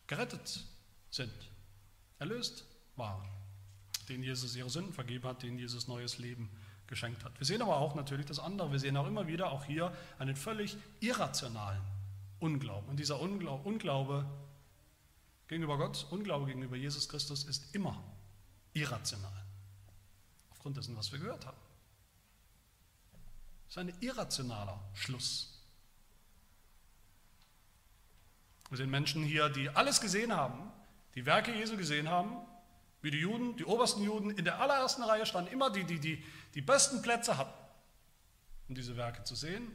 [0.07, 0.65] gerettet
[1.11, 1.33] sind,
[2.19, 2.67] erlöst
[2.97, 3.29] waren,
[4.09, 6.51] denen Jesus ihre Sünden vergeben hat, denen Jesus neues Leben
[6.93, 7.33] geschenkt hat.
[7.41, 8.71] Wir sehen aber auch natürlich das andere.
[8.71, 11.81] Wir sehen auch immer wieder, auch hier, einen völlig irrationalen
[12.39, 12.87] Unglauben.
[12.91, 14.27] Und dieser Unglaube, Unglaube
[15.49, 18.05] gegenüber Gott, Unglaube gegenüber Jesus Christus ist immer
[18.75, 19.33] irrational.
[20.51, 21.57] Aufgrund dessen, was wir gehört haben.
[23.65, 25.65] Das ist ein irrationaler Schluss.
[28.69, 30.71] Wir sehen Menschen hier, die alles gesehen haben,
[31.15, 32.37] die Werke Jesu gesehen haben,
[33.03, 36.25] wie die Juden, die obersten Juden in der allerersten Reihe standen, immer die, die, die,
[36.55, 37.53] die besten Plätze hatten,
[38.69, 39.71] um diese Werke zu sehen,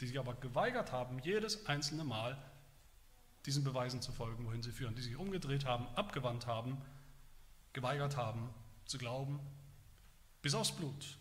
[0.00, 2.36] die sich aber geweigert haben, jedes einzelne Mal
[3.46, 6.80] diesen Beweisen zu folgen, wohin sie führen, die sich umgedreht haben, abgewandt haben,
[7.72, 8.50] geweigert haben
[8.84, 9.40] zu glauben,
[10.42, 11.16] bis aufs Blut.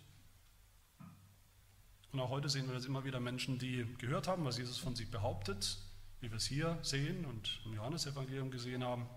[2.12, 4.96] Und auch heute sehen wir das immer wieder Menschen, die gehört haben, was Jesus von
[4.96, 5.78] sich behauptet,
[6.20, 9.08] wie wir es hier sehen und im Johannesevangelium gesehen haben.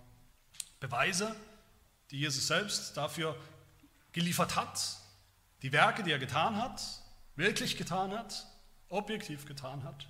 [0.79, 1.35] Beweise,
[2.15, 3.37] die Jesus selbst dafür
[4.13, 5.01] geliefert hat,
[5.63, 6.81] die Werke, die er getan hat,
[7.35, 8.47] wirklich getan hat,
[8.89, 10.07] objektiv getan hat,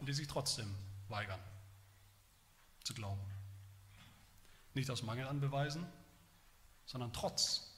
[0.00, 0.74] und die sich trotzdem
[1.08, 1.38] weigern
[2.82, 3.22] zu glauben.
[4.74, 5.86] Nicht aus Mangel an Beweisen,
[6.86, 7.70] sondern trotz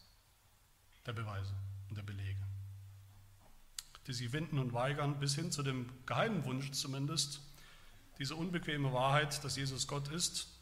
[1.05, 1.53] der Beweise
[1.91, 2.41] und der Belege.
[4.07, 7.41] die sich winden und weigern, bis hin zu dem geheimen Wunsch zumindest,
[8.19, 10.56] diese unbequeme Wahrheit, dass Jesus Gott ist,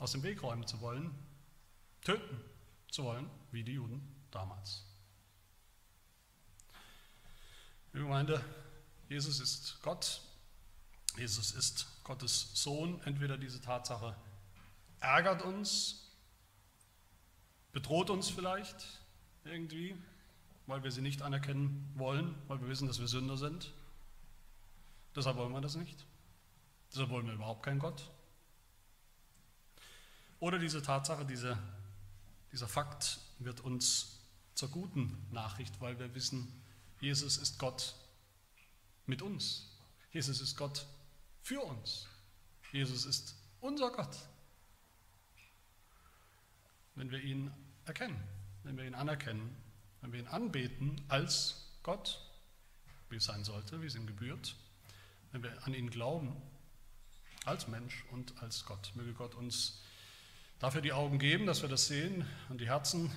[0.00, 1.14] aus dem Weg räumen zu wollen,
[2.02, 2.40] töten
[2.90, 4.82] zu wollen, wie die Juden damals.
[7.92, 8.42] Liebe Gemeinde,
[9.08, 10.22] Jesus ist Gott,
[11.16, 13.00] Jesus ist Gottes Sohn.
[13.04, 14.16] Entweder diese Tatsache
[15.00, 16.10] ärgert uns,
[17.72, 19.00] bedroht uns vielleicht
[19.44, 19.96] irgendwie,
[20.66, 23.74] weil wir sie nicht anerkennen wollen, weil wir wissen, dass wir Sünder sind.
[25.14, 26.06] Deshalb wollen wir das nicht.
[26.90, 28.10] Deshalb wollen wir überhaupt keinen Gott.
[30.40, 31.56] Oder diese Tatsache, diese,
[32.50, 34.20] dieser Fakt wird uns
[34.54, 36.50] zur guten Nachricht, weil wir wissen,
[37.00, 37.94] Jesus ist Gott
[39.06, 39.70] mit uns.
[40.12, 40.86] Jesus ist Gott
[41.42, 42.08] für uns.
[42.72, 44.16] Jesus ist unser Gott.
[46.94, 47.50] Wenn wir ihn
[47.84, 48.20] erkennen,
[48.64, 49.54] wenn wir ihn anerkennen,
[50.00, 52.20] wenn wir ihn anbeten als Gott,
[53.08, 54.56] wie es sein sollte, wie es ihm gebührt,
[55.32, 56.34] wenn wir an ihn glauben,
[57.44, 58.92] als Mensch und als Gott.
[58.94, 59.80] Möge Gott uns
[60.60, 63.10] dafür die Augen geben, dass wir das sehen und die Herzen,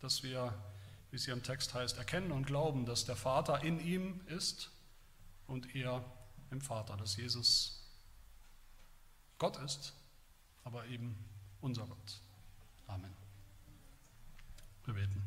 [0.00, 0.54] dass wir,
[1.10, 4.70] wie es hier im Text heißt, erkennen und glauben, dass der Vater in ihm ist
[5.46, 6.02] und er
[6.50, 7.82] im Vater, dass Jesus
[9.38, 9.92] Gott ist,
[10.64, 11.16] aber eben
[11.60, 12.20] unser Gott.
[12.86, 13.12] Amen.
[14.84, 15.22] Wir beten.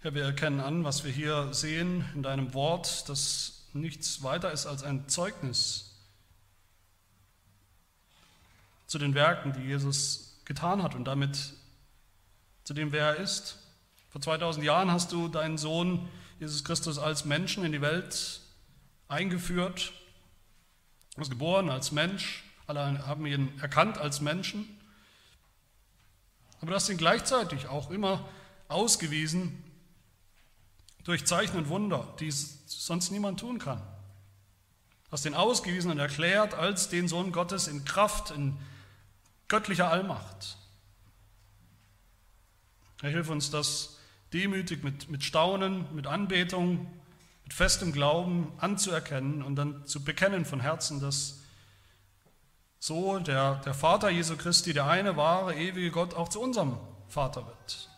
[0.00, 4.66] Herr, wir erkennen an, was wir hier sehen in deinem Wort, das nichts weiter ist
[4.66, 5.89] als ein Zeugnis
[8.90, 11.52] zu den Werken, die Jesus getan hat und damit
[12.64, 13.56] zu dem, wer er ist.
[14.08, 16.08] Vor 2000 Jahren hast du deinen Sohn
[16.40, 18.40] Jesus Christus als Menschen in die Welt
[19.06, 19.92] eingeführt.
[21.14, 22.42] Er ist geboren als Mensch.
[22.66, 24.68] Alle haben ihn erkannt als Menschen.
[26.60, 28.28] Aber du hast ihn gleichzeitig auch immer
[28.66, 29.62] ausgewiesen
[31.04, 33.78] durch Zeichen und Wunder, die sonst niemand tun kann.
[33.78, 38.58] Du hast ihn ausgewiesen und erklärt als den Sohn Gottes in Kraft, in
[39.50, 40.56] göttlicher Allmacht.
[43.02, 43.98] Herr, hilf uns das
[44.32, 46.86] demütig mit, mit Staunen, mit Anbetung,
[47.44, 51.40] mit festem Glauben anzuerkennen und dann zu bekennen von Herzen, dass
[52.78, 56.78] so der, der Vater Jesu Christi, der eine wahre, ewige Gott, auch zu unserem
[57.08, 57.90] Vater wird.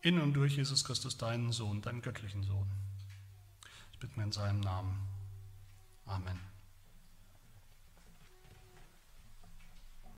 [0.00, 2.70] In und durch Jesus Christus, deinen Sohn, deinen göttlichen Sohn.
[3.92, 5.08] Ich bitte mir in seinem Namen.
[6.06, 6.53] Amen.